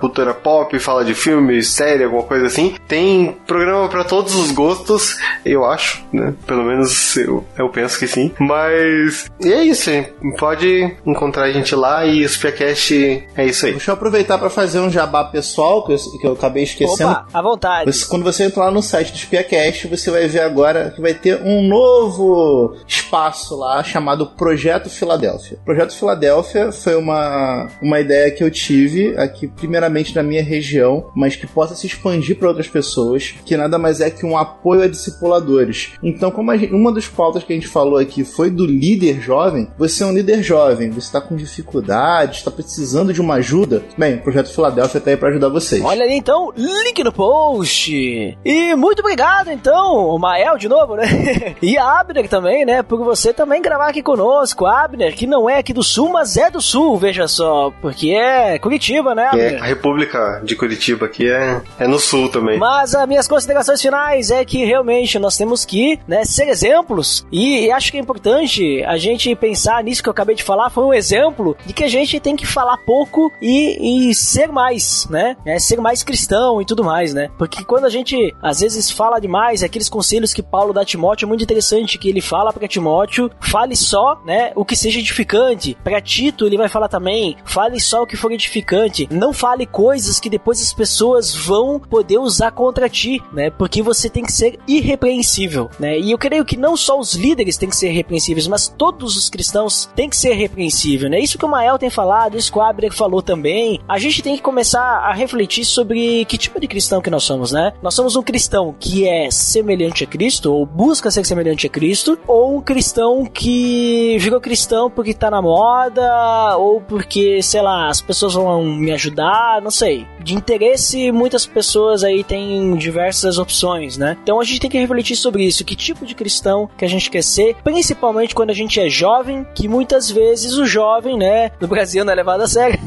[0.00, 2.74] cultura pop, fala de filmes, série, alguma coisa assim.
[2.88, 6.34] Tem programa pra todos os gostos, eu acho, né?
[6.46, 8.32] Pelo menos eu, eu penso que sim.
[8.38, 10.06] Mas e é isso, hein?
[10.38, 13.72] pode encontrar a gente lá e o Spiacast é isso aí.
[13.72, 17.10] Deixa eu aproveitar para fazer um jabá pessoal que eu, que eu acabei esquecendo.
[17.10, 17.92] Opa, à vontade.
[17.92, 21.14] Você- quando você entrar lá no site do Spiacast, você vai ver agora que vai
[21.14, 25.58] ter um novo espaço lá chamado Projeto Filadélfia.
[25.64, 31.36] Projeto Filadélfia foi uma, uma ideia que eu tive aqui, primeiramente na minha região, mas
[31.36, 34.88] que possa se expandir para outras pessoas, que nada mais é que um apoio a
[34.88, 35.92] discipuladores.
[36.02, 39.68] Então, como gente- uma das pautas que a gente falou aqui foi do líder jovem,
[39.78, 44.14] você é um líder jovem, você está com dificuldade, está precisando de uma ajuda, bem,
[44.16, 45.82] o Projeto Filadélfia está aí para ajudar vocês.
[45.84, 48.36] Olha ali então, link no post.
[48.44, 51.04] E muito obrigado então, o Mael de novo, né?
[51.62, 52.82] E a Abner também, né?
[52.82, 54.66] Por você também gravar aqui conosco.
[54.66, 57.70] Abner, que não é aqui do sul, mas é do sul, veja só.
[57.82, 62.58] Porque é Curitiba, né, É, a República de Curitiba aqui é, é no sul também.
[62.58, 67.26] Mas as minhas considerações finais é que realmente nós temos que né, ser exemplos.
[67.30, 70.70] E acho que é importante a gente pensar nisso que eu acabei de falar.
[70.70, 75.06] Foi um exemplo de que a gente tem que falar pouco e, e ser mais,
[75.10, 75.36] né?
[75.44, 77.30] É, ser mais cristão e tudo mais, né?
[77.38, 81.26] Porque quando a gente às vezes fala demais, aqueles conselhos que Paulo dá a Timóteo
[81.26, 81.98] é muito interessante.
[81.98, 84.52] Que ele fala para Timóteo, fale só, né?
[84.54, 85.76] O que seja edificante.
[85.84, 88.69] Para Tito, ele vai falar também, fale só o que for edificante.
[89.10, 93.50] Não fale coisas que depois as pessoas vão poder usar contra ti, né?
[93.50, 95.98] Porque você tem que ser irrepreensível, né?
[95.98, 99.28] E eu creio que não só os líderes têm que ser irrepreensíveis, mas todos os
[99.28, 101.20] cristãos têm que ser irrepreensível, né?
[101.20, 103.80] Isso que o Mael tem falado, isso que o Abner falou também.
[103.88, 107.52] A gente tem que começar a refletir sobre que tipo de cristão que nós somos,
[107.52, 107.72] né?
[107.82, 112.18] Nós somos um cristão que é semelhante a Cristo, ou busca ser semelhante a Cristo,
[112.26, 118.00] ou um cristão que virou cristão porque tá na moda, ou porque, sei lá, as
[118.00, 120.06] pessoas vão me ajudar, não sei.
[120.20, 124.16] De interesse, muitas pessoas aí têm diversas opções, né?
[124.22, 127.10] Então a gente tem que refletir sobre isso, que tipo de cristão que a gente
[127.10, 131.68] quer ser, principalmente quando a gente é jovem, que muitas vezes o jovem, né, no
[131.68, 132.78] Brasil não é levado a sério.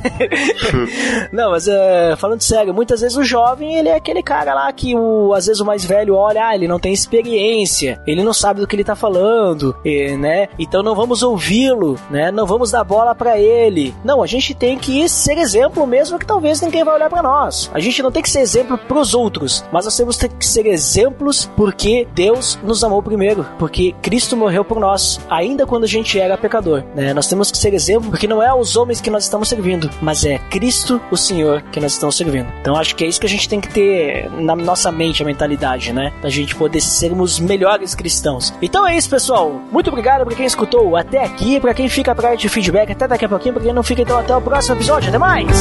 [1.32, 4.96] não, mas é, falando sério, muitas vezes o jovem, ele é aquele cara lá que
[4.96, 8.60] o, às vezes o mais velho olha, ah, ele não tem experiência, ele não sabe
[8.60, 10.48] do que ele tá falando, eh, né?
[10.58, 12.32] Então não vamos ouvi-lo, né?
[12.32, 13.94] Não vamos dar bola para ele.
[14.04, 17.70] Não, a gente tem que ser exemplo mesmo que talvez ninguém vai olhar para nós.
[17.74, 21.49] A gente não tem que ser exemplo pros outros, mas nós temos que ser exemplos
[21.55, 26.38] porque Deus nos amou primeiro, porque Cristo morreu por nós, ainda quando a gente era
[26.38, 27.14] pecador, né?
[27.14, 30.26] Nós temos que ser exemplo porque não é os homens que nós estamos servindo, mas
[30.26, 32.47] é Cristo, o Senhor, que nós estamos servindo.
[32.61, 35.26] Então acho que é isso que a gente tem que ter na nossa mente, a
[35.26, 36.11] mentalidade, né?
[36.22, 38.53] Da gente poder sermos melhores cristãos.
[38.61, 39.61] Então é isso, pessoal.
[39.72, 43.26] Muito obrigado pra quem escutou até aqui, pra quem fica pra de feedback até daqui
[43.26, 45.09] a pouquinho, pra quem não fica então até o próximo episódio.
[45.09, 45.53] Até mais!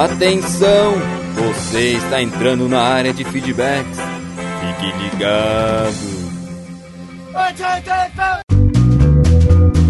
[0.00, 0.94] Atenção!
[1.34, 3.98] Você está entrando na área de feedbacks.
[4.60, 6.20] Fique ligado.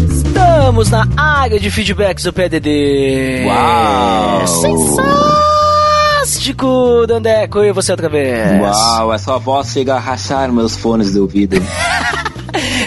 [0.09, 3.45] Estamos na área de feedbacks do PDD.
[3.45, 4.45] Uau!
[6.21, 8.59] Fantástico, Dandeco, e você outra vez?
[8.61, 11.55] Uau, essa voz chega a rachar meus fones de ouvido.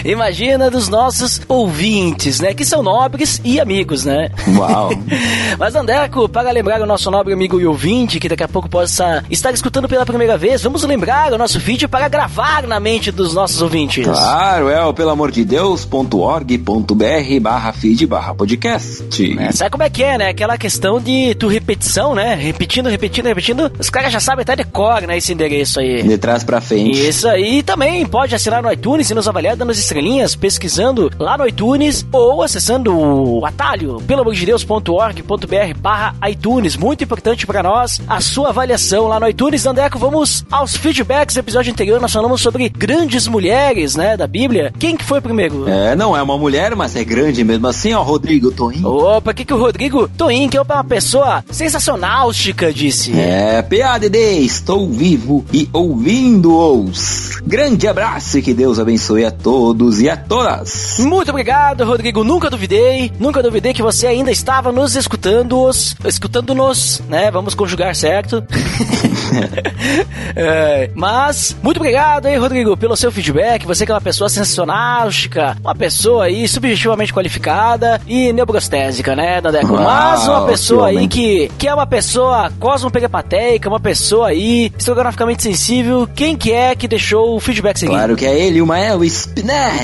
[0.05, 2.53] Imagina dos nossos ouvintes, né?
[2.53, 4.29] Que são nobres e amigos, né?
[4.55, 4.91] Uau.
[5.57, 9.23] Mas, Dandeco, para lembrar o nosso nobre amigo e ouvinte, que daqui a pouco possa
[9.31, 13.33] estar escutando pela primeira vez, vamos lembrar o nosso vídeo para gravar na mente dos
[13.33, 14.05] nossos ouvintes.
[14.05, 19.37] Claro, é o pelo amor de Deus.org.br barra feed barra podcast.
[19.39, 20.29] É, sabe como é que é, né?
[20.29, 22.35] Aquela questão de tu repetição, né?
[22.35, 23.71] Repetindo, repetindo, repetindo.
[23.79, 25.17] Os caras já sabem até de cor, né?
[25.17, 26.03] Esse endereço aí.
[26.03, 27.07] De trás pra frente.
[27.07, 31.37] Isso aí também pode assinar no iTunes e nos avaliar dando as estrelinhas, pesquisando lá
[31.37, 36.75] no iTunes ou acessando o atalho pelo amor de Deus.org.br barra iTunes.
[36.75, 39.65] Muito importante para nós a sua avaliação lá no iTunes.
[39.65, 42.01] Andeco, vamos aos feedbacks do episódio anterior.
[42.01, 44.73] Nós falamos sobre grandes mulheres, né, da Bíblia.
[44.77, 45.67] Quem que foi primeiro?
[45.69, 48.83] É, não é uma mulher, mas é grande mesmo assim, ó, Rodrigo Toim.
[48.83, 53.17] Opa, o que, que o Rodrigo Toim, que é uma pessoa sensacional, Chica, disse?
[53.17, 57.39] É, PADD, estou vivo e ouvindo-os.
[57.45, 60.97] Grande abraço e que Deus abençoe a todos e a todas.
[60.99, 62.23] Muito obrigado, Rodrigo.
[62.23, 65.69] Nunca duvidei, nunca duvidei que você ainda estava nos escutando,
[66.05, 67.31] escutando-nos, né?
[67.31, 68.43] Vamos conjugar certo.
[70.37, 73.65] É, mas, muito obrigado aí, Rodrigo, pelo seu feedback.
[73.65, 75.55] Você que é uma pessoa sensacional, Chica.
[75.61, 79.73] Uma pessoa aí subjetivamente qualificada e neurostésica, né, Dandeco?
[79.73, 84.71] Uau, Mas uma pessoa que aí que, que é uma pessoa cosmopegapatéica, uma pessoa aí
[84.77, 86.07] estrogonoficamente sensível.
[86.13, 87.95] Quem que é que deixou o feedback seguinte?
[87.95, 89.74] Claro que é ele, o Mael Spinelli.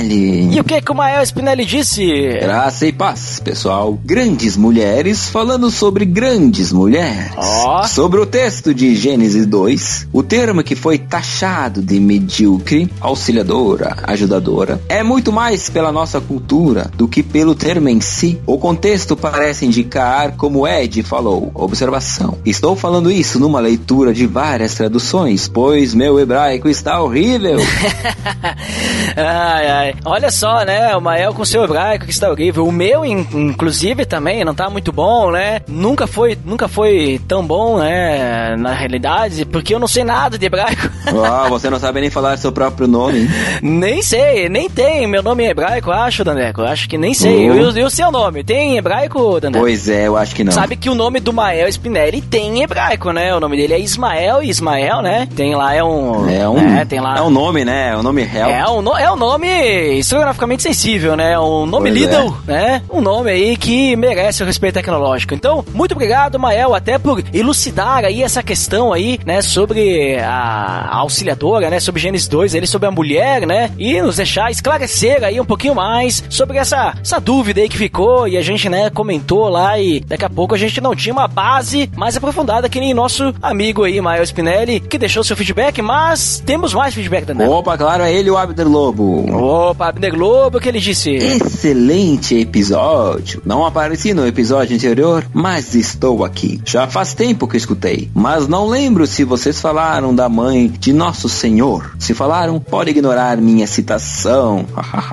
[0.54, 2.06] E o que que o Mael Spinelli disse?
[2.40, 4.00] Graça e paz, pessoal.
[4.04, 7.34] Grandes mulheres falando sobre grandes mulheres.
[7.38, 7.84] Ó.
[7.84, 14.82] Sobre o texto de Gênesis 2, o termo que foi taxado de medíocre, auxiliadora, ajudadora,
[14.88, 18.40] é muito mais pela nossa cultura do que pelo termo em si.
[18.46, 21.52] O contexto parece indicar como Ed falou.
[21.54, 22.38] Observação.
[22.46, 27.60] Estou falando isso numa leitura de várias traduções, pois meu hebraico está horrível.
[29.18, 29.96] ai, ai.
[30.06, 30.96] Olha só, né?
[30.96, 32.66] O Mael com seu hebraico que está horrível.
[32.68, 35.62] O meu, in- inclusive, também não tá muito bom, né?
[35.68, 38.56] Nunca foi, nunca foi tão bom, né?
[38.58, 40.90] Na realidade, porque eu não sei nada de hebraico.
[41.14, 43.30] Uau, você não sabe nem falar seu próprio nome.
[43.62, 46.62] nem sei, nem tem meu nome em hebraico, acho, Dandeco.
[46.62, 47.46] Eu acho que nem sei.
[47.46, 48.44] E o- o seu nome?
[48.44, 49.64] Tem em hebraico, Dandeco?
[49.64, 50.52] Pois é, eu acho que não.
[50.52, 53.34] Sabe que o nome do Mael Spinelli tem em hebraico, né?
[53.36, 55.28] O nome dele é Ismael e Ismael, né?
[55.36, 56.30] Tem lá, é um.
[56.30, 57.16] É um, É, tem lá.
[57.18, 57.90] é um nome, né?
[57.94, 58.50] É um nome real.
[58.50, 61.38] É um, no- é um nome historiograficamente sensível, né?
[61.40, 62.82] Um nome Pois Lidl, né?
[62.90, 65.34] Um nome aí que merece o respeito tecnológico.
[65.34, 69.42] Então, muito obrigado, Mael, até por elucidar aí essa questão aí, né?
[69.42, 71.80] Sobre a, a auxiliadora, né?
[71.80, 73.72] Sobre Gênesis 2, ele sobre a mulher, né?
[73.78, 78.28] E nos deixar esclarecer aí um pouquinho mais sobre essa, essa dúvida aí que ficou
[78.28, 81.28] e a gente, né, comentou lá e daqui a pouco a gente não tinha uma
[81.28, 86.42] base mais aprofundada que nem nosso amigo aí, Mael Spinelli, que deixou seu feedback, mas
[86.46, 87.48] temos mais feedback também.
[87.48, 89.26] Opa, claro, é ele o Abner Lobo.
[89.52, 91.10] Opa, Abner Globo, o que ele disse?
[91.10, 93.42] Excelente episódio.
[93.46, 96.62] Não apareci no episódio anterior, mas estou aqui.
[96.64, 101.28] Já faz tempo que escutei, mas não lembro se vocês falaram da mãe de Nosso
[101.28, 101.94] Senhor.
[102.00, 104.66] Se falaram, pode ignorar minha citação.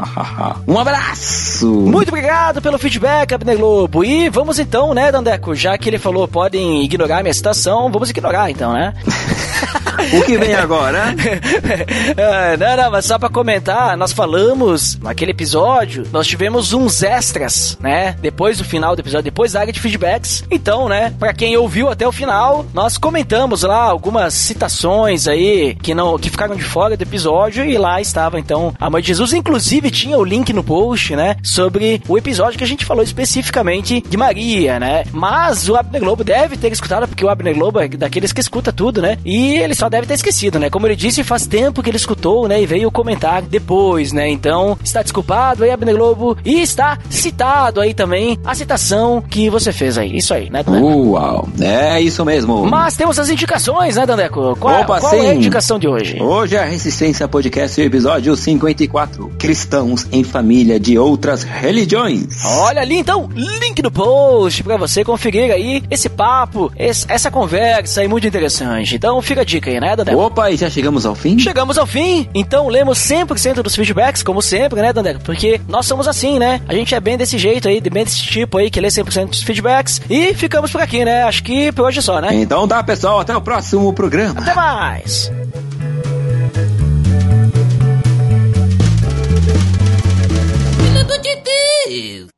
[0.68, 1.66] um abraço!
[1.68, 4.04] Muito obrigado pelo feedback, Abner Globo.
[4.04, 5.52] E vamos então, né, Dandeco?
[5.52, 8.94] Já que ele falou podem ignorar minha citação, vamos ignorar então, né?
[10.12, 11.14] O que vem agora?
[12.16, 17.76] Ah, não, não, mas só pra comentar, nós falamos naquele episódio, nós tivemos uns extras,
[17.80, 18.16] né?
[18.20, 20.44] Depois do final do episódio, depois da área de feedbacks.
[20.50, 25.94] Então, né, pra quem ouviu até o final, nós comentamos lá algumas citações aí que
[25.94, 29.32] não que ficaram de fora do episódio e lá estava então a mãe de Jesus.
[29.32, 34.00] Inclusive tinha o link no post, né, sobre o episódio que a gente falou especificamente
[34.00, 35.04] de Maria, né?
[35.12, 38.72] Mas o Abner Globo deve ter escutado, porque o Abner Globo é daqueles que escuta
[38.72, 39.18] tudo, né?
[39.24, 40.68] E ele só só deve ter esquecido, né?
[40.68, 42.60] Como ele disse, faz tempo que ele escutou, né?
[42.62, 44.28] E veio comentar depois, né?
[44.28, 46.36] Então, está desculpado aí, Abner Globo.
[46.44, 50.14] E está citado aí também a citação que você fez aí.
[50.14, 50.86] Isso aí, né, Dandeco?
[50.86, 52.66] Uau, é isso mesmo.
[52.66, 54.54] Mas temos as indicações, né, Dandeco?
[54.60, 56.20] Qual, Opa, qual é a indicação de hoje?
[56.20, 59.32] Hoje é a Resistência Podcast, episódio 54.
[59.38, 62.44] Cristãos em família de outras religiões.
[62.44, 68.02] Olha ali então, link no post pra você conferir aí esse papo, esse- essa conversa
[68.02, 68.94] aí muito interessante.
[68.94, 70.18] Então fica a dica aí, né, Dandeco?
[70.18, 71.38] Opa, e já chegamos ao fim?
[71.38, 75.20] Chegamos ao fim, então lemos 100% dos feedbacks, como sempre, né, Dandeco?
[75.20, 76.60] Porque nós somos assim, né?
[76.68, 79.42] A gente é bem desse jeito aí, bem desse tipo aí, que lê 100% dos
[79.42, 80.00] feedbacks.
[80.08, 81.22] E ficamos por aqui, né?
[81.24, 82.34] Acho que por hoje é só, né?
[82.34, 84.40] Então tá, pessoal, até o próximo programa.
[84.40, 85.30] Até mais!
[90.78, 92.37] Filho de Deus.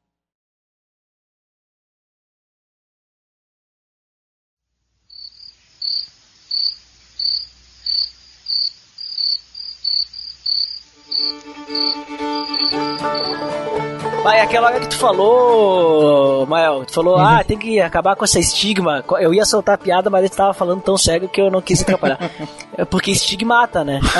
[14.22, 18.38] Vai, aquela hora que tu falou, Mael, tu falou, ah, tem que acabar com essa
[18.38, 19.02] estigma.
[19.18, 21.82] Eu ia soltar a piada, mas ele tava falando tão sério que eu não quis
[21.82, 22.18] atrapalhar.
[22.76, 24.00] É porque estigmata, né?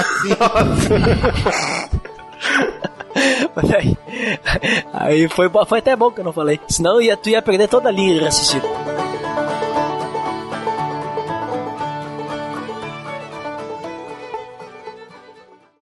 [3.55, 3.99] Mas aí,
[4.93, 6.61] aí foi, foi até bom que eu não falei.
[6.69, 8.69] Senão ia, tu ia perder toda a linha de raciocínio.